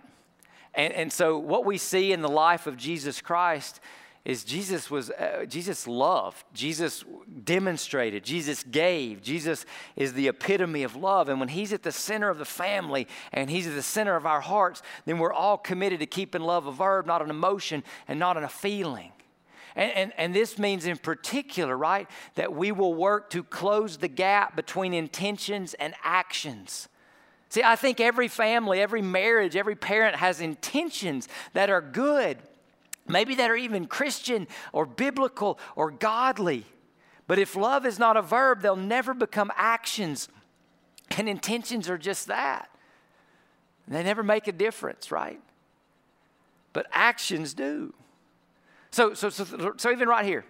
And, 0.75 0.93
and 0.93 1.13
so, 1.13 1.39
what 1.39 1.65
we 1.65 1.79
see 1.79 2.13
in 2.13 2.21
the 2.21 2.29
life 2.29 2.67
of 2.67 2.77
Jesus 2.77 3.21
Christ 3.21 3.81
is 4.25 4.45
Jesus 4.45 4.91
was 4.91 5.11
uh, 5.11 5.47
Jesus 5.49 5.87
loved, 5.87 6.45
Jesus 6.53 7.05
demonstrated, 7.45 8.23
Jesus 8.23 8.63
gave. 8.63 9.23
Jesus 9.23 9.65
is 9.97 10.13
the 10.13 10.29
epitome 10.29 10.83
of 10.83 10.95
love. 10.95 11.29
And 11.29 11.41
when 11.41 11.49
he's 11.49 11.73
at 11.73 11.83
the 11.83 11.93
center 11.93 12.29
of 12.29 12.39
the 12.39 12.45
family 12.45 13.09
and 13.33 13.49
he's 13.49 13.67
at 13.67 13.75
the 13.75 13.83
center 13.83 14.17
of 14.17 14.27
our 14.27 14.41
hearts, 14.41 14.83
then 15.07 15.19
we're 15.19 15.33
all 15.33 15.57
committed 15.57 16.01
to 16.01 16.07
keeping 16.07 16.43
love 16.43 16.67
a 16.67 16.73
verb, 16.73 17.07
not 17.07 17.23
an 17.23 17.31
emotion 17.31 17.83
and 18.09 18.19
not 18.19 18.37
in 18.37 18.45
a 18.45 18.49
feeling. 18.49 19.13
And, 19.75 19.93
and, 19.93 20.13
and 20.19 20.35
this 20.35 20.59
means, 20.59 20.85
in 20.85 20.99
particular, 20.99 21.77
right, 21.77 22.09
that 22.35 22.53
we 22.53 22.73
will 22.73 22.93
work 22.93 23.31
to 23.31 23.43
close 23.43 23.97
the 23.97 24.09
gap 24.09 24.55
between 24.55 24.93
intentions 24.93 25.75
and 25.75 25.95
actions. 26.05 26.89
See, 27.49 27.63
I 27.63 27.77
think 27.77 28.01
every 28.01 28.29
family, 28.29 28.81
every 28.81 29.03
marriage, 29.03 29.57
every 29.57 29.77
parent 29.77 30.17
has 30.17 30.41
intentions 30.41 31.29
that 31.53 31.71
are 31.71 31.81
good 31.81 32.39
maybe 33.07 33.35
that 33.37 33.51
are 33.51 33.57
even 33.57 33.87
Christian 33.87 34.47
or 34.73 34.87
biblical 34.87 35.59
or 35.77 35.91
godly. 35.91 36.67
But 37.27 37.39
if 37.39 37.55
love 37.55 37.87
is 37.87 37.99
not 37.99 38.17
a 38.17 38.23
verb, 38.23 38.63
they'll 38.63 38.77
never 38.77 39.15
become 39.15 39.53
actions. 39.55 40.29
And 41.17 41.29
intentions 41.29 41.89
are 41.89 41.99
just 41.99 42.27
that. 42.27 42.71
They 43.89 44.03
never 44.03 44.23
make 44.23 44.47
a 44.47 44.53
difference, 44.53 45.11
right? 45.11 45.41
But 46.73 46.87
actions 46.93 47.55
do. 47.55 47.93
So, 48.91 49.15
so, 49.15 49.31
so, 49.31 49.75
so 49.77 49.91
even 49.91 50.09
right 50.09 50.25
here, 50.25 50.45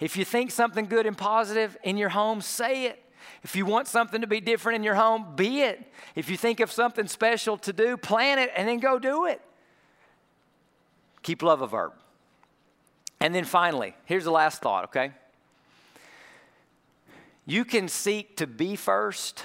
if 0.00 0.16
you 0.16 0.24
think 0.24 0.50
something 0.50 0.86
good 0.86 1.06
and 1.06 1.16
positive 1.16 1.76
in 1.82 1.96
your 1.96 2.08
home, 2.10 2.40
say 2.40 2.84
it. 2.84 3.02
If 3.42 3.56
you 3.56 3.66
want 3.66 3.88
something 3.88 4.20
to 4.20 4.26
be 4.26 4.40
different 4.40 4.76
in 4.76 4.82
your 4.82 4.94
home, 4.94 5.34
be 5.36 5.62
it. 5.62 5.92
If 6.14 6.30
you 6.30 6.36
think 6.36 6.60
of 6.60 6.72
something 6.72 7.06
special 7.06 7.56
to 7.58 7.72
do, 7.72 7.96
plan 7.96 8.38
it 8.38 8.50
and 8.56 8.68
then 8.68 8.78
go 8.78 8.98
do 8.98 9.26
it. 9.26 9.40
Keep 11.28 11.42
love 11.42 11.60
a 11.60 11.66
verb. 11.66 11.92
And 13.20 13.34
then 13.34 13.44
finally, 13.44 13.94
here's 14.06 14.24
the 14.24 14.30
last 14.30 14.62
thought, 14.62 14.84
okay? 14.84 15.10
You 17.44 17.66
can 17.66 17.88
seek 17.88 18.38
to 18.38 18.46
be 18.46 18.76
first, 18.76 19.44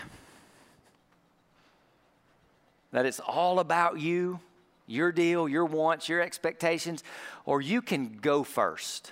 that 2.94 3.06
it's 3.06 3.20
all 3.20 3.60
about 3.60 4.00
you, 4.00 4.40
your 4.88 5.12
deal, 5.12 5.50
your 5.50 5.66
wants, 5.66 6.08
your 6.08 6.22
expectations, 6.22 7.04
or 7.44 7.60
you 7.60 7.82
can 7.82 8.18
go 8.22 8.44
first. 8.44 9.12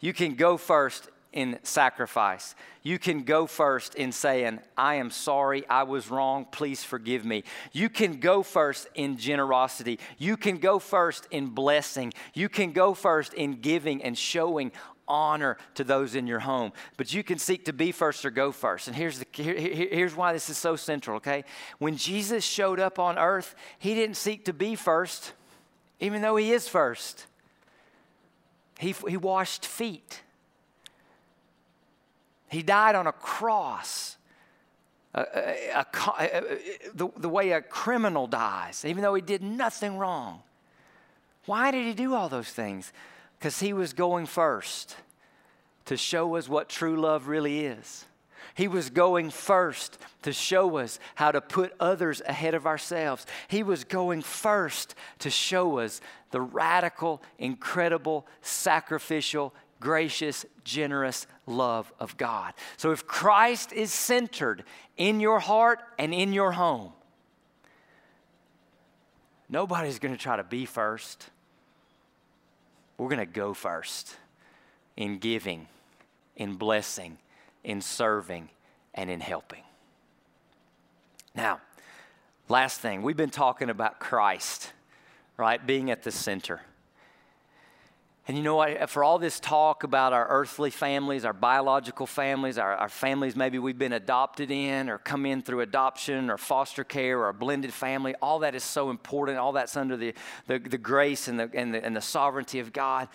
You 0.00 0.12
can 0.12 0.34
go 0.34 0.56
first 0.56 1.10
in 1.32 1.58
sacrifice. 1.62 2.54
You 2.82 2.98
can 2.98 3.22
go 3.22 3.46
first 3.46 3.94
in 3.94 4.12
saying, 4.12 4.60
I 4.76 4.96
am 4.96 5.10
sorry, 5.10 5.66
I 5.68 5.84
was 5.84 6.10
wrong, 6.10 6.46
please 6.50 6.82
forgive 6.82 7.24
me. 7.24 7.44
You 7.72 7.88
can 7.88 8.18
go 8.18 8.42
first 8.42 8.88
in 8.94 9.18
generosity. 9.18 9.98
You 10.18 10.36
can 10.36 10.58
go 10.58 10.78
first 10.78 11.28
in 11.30 11.48
blessing. 11.48 12.12
You 12.34 12.48
can 12.48 12.72
go 12.72 12.94
first 12.94 13.34
in 13.34 13.60
giving 13.60 14.02
and 14.02 14.18
showing 14.18 14.72
honor 15.08 15.58
to 15.74 15.84
those 15.84 16.14
in 16.14 16.26
your 16.26 16.40
home. 16.40 16.72
But 16.96 17.12
you 17.12 17.22
can 17.22 17.38
seek 17.38 17.66
to 17.66 17.72
be 17.72 17.92
first 17.92 18.24
or 18.24 18.30
go 18.30 18.52
first. 18.52 18.88
And 18.88 18.96
here's, 18.96 19.18
the, 19.18 19.26
here, 19.32 19.54
here's 19.54 20.14
why 20.14 20.32
this 20.32 20.48
is 20.50 20.56
so 20.56 20.76
central, 20.76 21.16
okay? 21.16 21.44
When 21.78 21.96
Jesus 21.96 22.44
showed 22.44 22.80
up 22.80 22.98
on 22.98 23.18
earth, 23.18 23.54
he 23.78 23.94
didn't 23.94 24.16
seek 24.16 24.46
to 24.46 24.52
be 24.52 24.74
first, 24.74 25.32
even 26.00 26.22
though 26.22 26.36
he 26.36 26.52
is 26.52 26.68
first. 26.68 27.26
He, 28.78 28.94
he 29.06 29.16
washed 29.16 29.66
feet. 29.66 30.22
He 32.52 32.62
died 32.62 32.94
on 32.94 33.06
a 33.06 33.12
cross. 33.12 34.18
A, 35.14 35.20
a, 35.74 35.86
a, 36.20 36.42
the, 36.94 37.08
the 37.16 37.28
way 37.28 37.52
a 37.52 37.62
criminal 37.62 38.26
dies, 38.26 38.84
even 38.84 39.02
though 39.02 39.14
he 39.14 39.22
did 39.22 39.42
nothing 39.42 39.96
wrong. 39.96 40.42
Why 41.46 41.70
did 41.70 41.86
he 41.86 41.94
do 41.94 42.14
all 42.14 42.28
those 42.28 42.50
things? 42.50 42.92
Because 43.38 43.60
he 43.60 43.72
was 43.72 43.94
going 43.94 44.26
first 44.26 44.96
to 45.86 45.96
show 45.96 46.36
us 46.36 46.48
what 46.48 46.68
true 46.68 47.00
love 47.00 47.26
really 47.26 47.64
is. 47.64 48.04
He 48.54 48.68
was 48.68 48.90
going 48.90 49.30
first 49.30 49.98
to 50.22 50.32
show 50.32 50.76
us 50.76 50.98
how 51.14 51.32
to 51.32 51.40
put 51.40 51.72
others 51.80 52.20
ahead 52.26 52.54
of 52.54 52.66
ourselves. 52.66 53.26
He 53.48 53.62
was 53.62 53.84
going 53.84 54.20
first 54.20 54.94
to 55.20 55.30
show 55.30 55.78
us 55.78 56.00
the 56.30 56.40
radical, 56.40 57.22
incredible, 57.38 58.26
sacrificial, 58.42 59.54
gracious, 59.82 60.46
generous 60.62 61.26
love 61.46 61.92
of 61.98 62.16
God. 62.16 62.54
So 62.76 62.92
if 62.92 63.06
Christ 63.06 63.72
is 63.72 63.92
centered 63.92 64.62
in 64.96 65.18
your 65.18 65.40
heart 65.40 65.80
and 65.98 66.14
in 66.14 66.32
your 66.32 66.52
home, 66.52 66.92
nobody's 69.48 69.98
going 69.98 70.14
to 70.14 70.20
try 70.20 70.36
to 70.36 70.44
be 70.44 70.64
first. 70.64 71.28
We're 72.96 73.08
going 73.08 73.18
to 73.18 73.26
go 73.26 73.52
first 73.52 74.16
in 74.96 75.18
giving, 75.18 75.66
in 76.36 76.54
blessing, 76.54 77.18
in 77.64 77.80
serving, 77.80 78.48
and 78.94 79.10
in 79.10 79.18
helping. 79.20 79.62
Now, 81.34 81.60
last 82.48 82.80
thing, 82.80 83.02
we've 83.02 83.16
been 83.16 83.30
talking 83.30 83.68
about 83.68 83.98
Christ, 83.98 84.72
right, 85.36 85.64
being 85.66 85.90
at 85.90 86.04
the 86.04 86.12
center. 86.12 86.60
And 88.28 88.36
you 88.36 88.44
know 88.44 88.54
what? 88.54 88.88
For 88.88 89.02
all 89.02 89.18
this 89.18 89.40
talk 89.40 89.82
about 89.82 90.12
our 90.12 90.28
earthly 90.28 90.70
families, 90.70 91.24
our 91.24 91.32
biological 91.32 92.06
families, 92.06 92.56
our, 92.56 92.72
our, 92.76 92.88
families 92.88 93.34
maybe 93.34 93.58
we've 93.58 93.78
been 93.78 93.94
adopted 93.94 94.52
in 94.52 94.88
or 94.88 94.98
come 94.98 95.26
in 95.26 95.42
through 95.42 95.60
adoption 95.60 96.30
or 96.30 96.38
foster 96.38 96.84
care 96.84 97.18
or 97.18 97.30
a 97.30 97.34
blended 97.34 97.72
family, 97.72 98.14
all 98.22 98.38
that 98.40 98.54
is 98.54 98.62
so 98.62 98.90
important. 98.90 99.38
All 99.38 99.50
that's 99.50 99.76
under 99.76 99.96
the, 99.96 100.14
the, 100.46 100.60
the 100.60 100.78
grace 100.78 101.26
and 101.26 101.38
the, 101.38 101.50
and, 101.52 101.74
the, 101.74 101.84
and 101.84 101.96
the 101.96 102.00
sovereignty 102.00 102.60
of 102.60 102.72
God. 102.72 103.08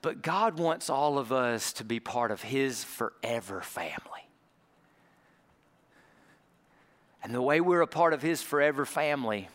But 0.00 0.22
God 0.22 0.58
wants 0.60 0.88
all 0.88 1.18
of 1.18 1.32
us 1.32 1.72
to 1.74 1.84
be 1.84 1.98
part 1.98 2.30
of 2.30 2.42
His 2.42 2.84
forever 2.84 3.62
family. 3.62 4.28
And 7.24 7.34
the 7.34 7.42
way 7.42 7.60
we're 7.60 7.80
a 7.80 7.88
part 7.88 8.12
of 8.12 8.22
His 8.22 8.42
forever 8.42 8.86
family 8.86 9.48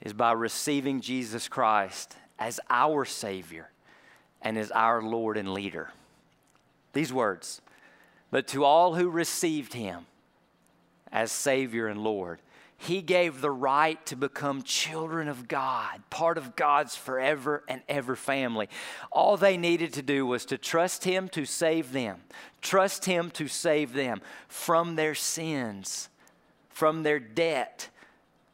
is 0.00 0.14
by 0.14 0.32
receiving 0.32 1.02
Jesus 1.02 1.46
Christ 1.46 2.16
as 2.38 2.58
our 2.70 3.04
Savior 3.04 3.68
and 4.42 4.58
is 4.58 4.70
our 4.70 5.02
Lord 5.02 5.36
and 5.36 5.52
leader. 5.54 5.90
These 6.92 7.12
words 7.12 7.60
But 8.30 8.46
to 8.48 8.64
all 8.64 8.94
who 8.94 9.08
received 9.08 9.72
him 9.72 10.06
as 11.10 11.32
Savior 11.32 11.86
and 11.86 12.02
Lord, 12.02 12.40
he 12.82 13.00
gave 13.00 13.40
the 13.40 13.50
right 13.50 14.04
to 14.06 14.16
become 14.16 14.64
children 14.64 15.28
of 15.28 15.46
God, 15.46 16.02
part 16.10 16.36
of 16.36 16.56
God's 16.56 16.96
forever 16.96 17.62
and 17.68 17.80
ever 17.88 18.16
family. 18.16 18.68
All 19.12 19.36
they 19.36 19.56
needed 19.56 19.92
to 19.92 20.02
do 20.02 20.26
was 20.26 20.44
to 20.46 20.58
trust 20.58 21.04
Him 21.04 21.28
to 21.28 21.44
save 21.44 21.92
them, 21.92 22.22
trust 22.60 23.04
Him 23.04 23.30
to 23.32 23.46
save 23.46 23.92
them 23.92 24.20
from 24.48 24.96
their 24.96 25.14
sins, 25.14 26.08
from 26.70 27.04
their 27.04 27.20
debt 27.20 27.88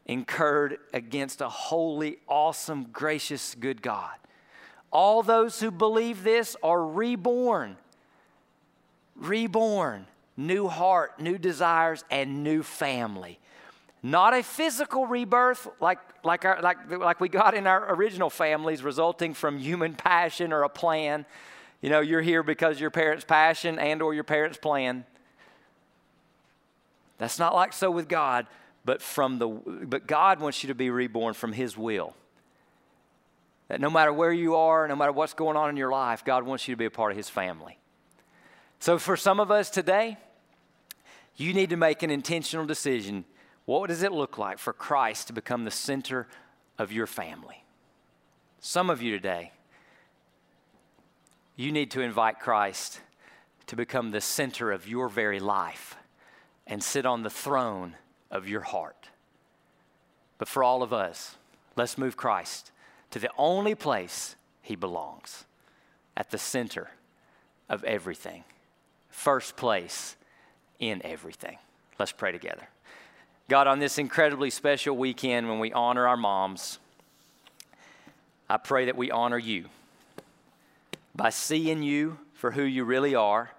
incurred 0.05 0.77
against 0.93 1.41
a 1.41 1.49
holy, 1.49 2.19
awesome, 2.29 2.85
gracious, 2.93 3.55
good 3.55 3.81
God. 3.81 4.17
All 4.91 5.23
those 5.23 5.61
who 5.61 5.71
believe 5.71 6.25
this 6.25 6.57
are 6.63 6.85
reborn, 6.85 7.77
reborn, 9.17 10.07
new 10.37 10.69
heart, 10.69 11.21
new 11.21 11.37
desires, 11.37 12.05
and 12.11 12.43
new 12.43 12.63
family. 12.63 13.39
Not 14.03 14.33
a 14.33 14.43
physical 14.43 15.07
rebirth 15.07 15.69
like, 15.81 15.99
like, 16.25 16.45
our, 16.45 16.63
like, 16.63 16.91
like 16.91 17.21
we 17.21 17.29
got 17.29 17.55
in 17.55 17.67
our 17.67 17.95
original 17.95 18.31
families, 18.31 18.83
resulting 18.83 19.35
from 19.35 19.59
human 19.59 19.95
passion 19.95 20.53
or 20.53 20.63
a 20.63 20.69
plan. 20.69 21.27
You 21.81 21.91
know, 21.91 22.01
you're 22.01 22.23
here 22.23 22.43
because 22.43 22.81
your 22.81 22.91
parents' 22.91 23.25
passion 23.25 23.79
and 23.79 24.01
or 24.01 24.15
your 24.15 24.25
parents' 24.25 24.57
plan. 24.57 25.05
That's 27.19 27.39
not 27.39 27.55
like 27.55 27.73
so 27.73 27.91
with 27.91 28.09
God, 28.09 28.47
but 28.85 29.03
from 29.03 29.39
the 29.39 29.49
but 29.49 30.07
God 30.07 30.41
wants 30.41 30.63
you 30.63 30.69
to 30.69 30.75
be 30.75 30.91
reborn 30.91 31.35
from 31.35 31.53
his 31.53 31.77
will. 31.77 32.15
That 33.69 33.81
no 33.81 33.91
matter 33.91 34.13
where 34.13 34.33
you 34.33 34.57
are, 34.57 34.89
no 34.89 34.97
matter 34.97 35.13
what's 35.13 35.35
going 35.35 35.57
on 35.57 35.71
in 35.71 35.77
your 35.77 35.91
life, 35.91 36.25
God 36.25 36.45
wants 36.45 36.67
you 36.67 36.75
to 36.75 36.79
be 36.79 36.87
a 36.87 36.91
part 36.91 37.13
of 37.13 37.17
his 37.17 37.29
family. 37.29 37.79
So 38.81 38.99
for 38.99 39.17
some 39.17 39.41
of 39.41 39.51
us 39.51 39.71
today, 39.71 40.17
you 41.37 41.53
need 41.53 41.71
to 41.71 41.77
make 41.77 42.03
an 42.03 42.11
intentional 42.11 42.67
decision 42.67 43.25
what 43.69 43.89
does 43.89 44.03
it 44.03 44.13
look 44.13 44.39
like 44.39 44.59
for 44.59 44.73
Christ 44.73 45.27
to 45.27 45.35
become 45.35 45.65
the 45.65 45.71
center 45.71 46.27
of 46.79 46.91
your 46.91 47.07
family? 47.07 47.65
Some 48.61 48.89
of 48.89 49.03
you 49.03 49.11
today, 49.11 49.53
you 51.55 51.71
need 51.71 51.91
to 51.91 52.01
invite 52.01 52.41
Christ 52.41 53.01
to 53.67 53.77
become 53.77 54.11
the 54.11 54.23
center 54.23 54.73
of 54.73 54.89
your 54.89 55.11
very 55.11 55.39
life 55.39 55.97
and 56.67 56.83
sit 56.83 57.05
on 57.05 57.23
the 57.23 57.29
throne 57.29 57.97
of 58.31 58.49
your 58.49 58.63
heart. 58.63 59.11
But 60.39 60.49
for 60.49 60.65
all 60.65 60.83
of 60.83 60.95
us, 60.95 61.37
let's 61.77 61.99
move 61.99 62.17
Christ 62.17 62.73
to 63.11 63.19
the 63.19 63.31
only 63.37 63.75
place 63.75 64.37
he 64.63 64.77
belongs 64.77 65.45
at 66.17 66.31
the 66.31 66.39
center 66.39 66.91
of 67.69 67.85
everything, 67.85 68.45
first 69.11 69.57
place 69.57 70.17
in 70.79 71.01
everything. 71.05 71.59
Let's 71.99 72.13
pray 72.13 72.33
together. 72.33 72.69
God, 73.49 73.67
on 73.67 73.79
this 73.79 73.99
incredibly 73.99 74.51
special 74.51 74.97
weekend 74.97 75.49
when 75.49 75.59
we 75.59 75.73
honor 75.73 76.07
our 76.07 76.17
moms, 76.17 76.79
I 78.49 78.57
pray 78.59 78.87
that 78.87 78.97
we 78.97 79.11
honor 79.11 79.39
you 79.39 79.67
by 81.15 81.31
seeing 81.31 81.83
you 81.83 82.19
for 82.35 82.53
who 82.53 82.63
you 82.63 82.85
really 82.85 83.15
are, 83.15 83.51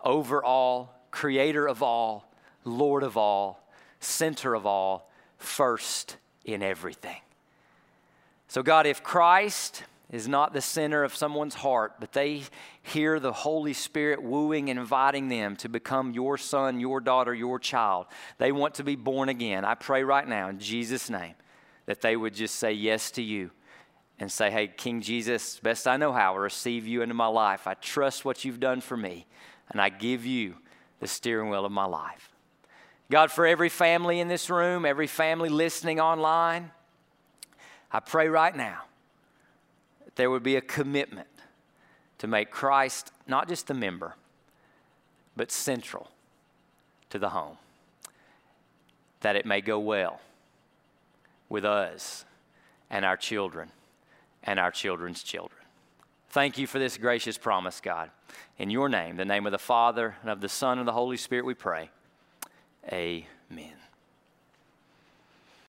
over 0.00 0.44
all, 0.44 0.94
creator 1.10 1.66
of 1.66 1.82
all, 1.82 2.28
Lord 2.64 3.02
of 3.02 3.16
all, 3.16 3.60
center 3.98 4.54
of 4.54 4.66
all, 4.66 5.10
first 5.38 6.16
in 6.44 6.62
everything. 6.62 7.20
So, 8.48 8.62
God, 8.62 8.86
if 8.86 9.02
Christ 9.02 9.84
is 10.14 10.28
not 10.28 10.52
the 10.52 10.60
center 10.60 11.02
of 11.02 11.14
someone's 11.14 11.54
heart, 11.54 11.94
but 11.98 12.12
they 12.12 12.42
hear 12.82 13.18
the 13.18 13.32
Holy 13.32 13.72
Spirit 13.72 14.22
wooing 14.22 14.70
and 14.70 14.78
inviting 14.78 15.28
them 15.28 15.56
to 15.56 15.68
become 15.68 16.12
your 16.12 16.38
son, 16.38 16.78
your 16.78 17.00
daughter, 17.00 17.34
your 17.34 17.58
child. 17.58 18.06
They 18.38 18.52
want 18.52 18.74
to 18.74 18.84
be 18.84 18.94
born 18.94 19.28
again. 19.28 19.64
I 19.64 19.74
pray 19.74 20.04
right 20.04 20.26
now 20.26 20.48
in 20.48 20.60
Jesus' 20.60 21.10
name 21.10 21.34
that 21.86 22.00
they 22.00 22.16
would 22.16 22.34
just 22.34 22.56
say 22.56 22.72
yes 22.72 23.10
to 23.12 23.22
you 23.22 23.50
and 24.18 24.30
say, 24.30 24.50
Hey, 24.50 24.68
King 24.68 25.00
Jesus, 25.00 25.58
best 25.58 25.88
I 25.88 25.96
know 25.96 26.12
how, 26.12 26.34
I 26.34 26.38
receive 26.38 26.86
you 26.86 27.02
into 27.02 27.14
my 27.14 27.26
life. 27.26 27.66
I 27.66 27.74
trust 27.74 28.24
what 28.24 28.44
you've 28.44 28.60
done 28.60 28.80
for 28.80 28.96
me, 28.96 29.26
and 29.70 29.80
I 29.80 29.88
give 29.88 30.24
you 30.24 30.54
the 31.00 31.08
steering 31.08 31.50
wheel 31.50 31.64
of 31.64 31.72
my 31.72 31.86
life. 31.86 32.30
God, 33.10 33.30
for 33.30 33.46
every 33.46 33.68
family 33.68 34.20
in 34.20 34.28
this 34.28 34.48
room, 34.48 34.86
every 34.86 35.06
family 35.06 35.48
listening 35.48 35.98
online, 35.98 36.70
I 37.94 38.00
pray 38.00 38.28
right 38.28 38.54
now 38.54 38.82
that 40.04 40.16
there 40.16 40.28
would 40.28 40.42
be 40.42 40.56
a 40.56 40.60
commitment 40.60 41.28
to 42.18 42.26
make 42.26 42.50
Christ 42.50 43.12
not 43.28 43.46
just 43.46 43.68
the 43.68 43.74
member, 43.74 44.16
but 45.36 45.52
central 45.52 46.10
to 47.10 47.20
the 47.20 47.28
home. 47.28 47.56
That 49.20 49.36
it 49.36 49.46
may 49.46 49.60
go 49.60 49.78
well 49.78 50.20
with 51.48 51.64
us 51.64 52.24
and 52.90 53.04
our 53.04 53.16
children 53.16 53.70
and 54.42 54.58
our 54.58 54.72
children's 54.72 55.22
children. 55.22 55.60
Thank 56.30 56.58
you 56.58 56.66
for 56.66 56.80
this 56.80 56.96
gracious 56.96 57.38
promise, 57.38 57.80
God. 57.80 58.10
In 58.58 58.70
your 58.70 58.88
name, 58.88 59.16
the 59.16 59.24
name 59.24 59.46
of 59.46 59.52
the 59.52 59.58
Father 59.58 60.16
and 60.22 60.30
of 60.30 60.40
the 60.40 60.48
Son 60.48 60.72
and 60.72 60.80
of 60.80 60.86
the 60.86 60.92
Holy 60.92 61.16
Spirit, 61.16 61.46
we 61.46 61.54
pray. 61.54 61.90
Amen. 62.92 63.83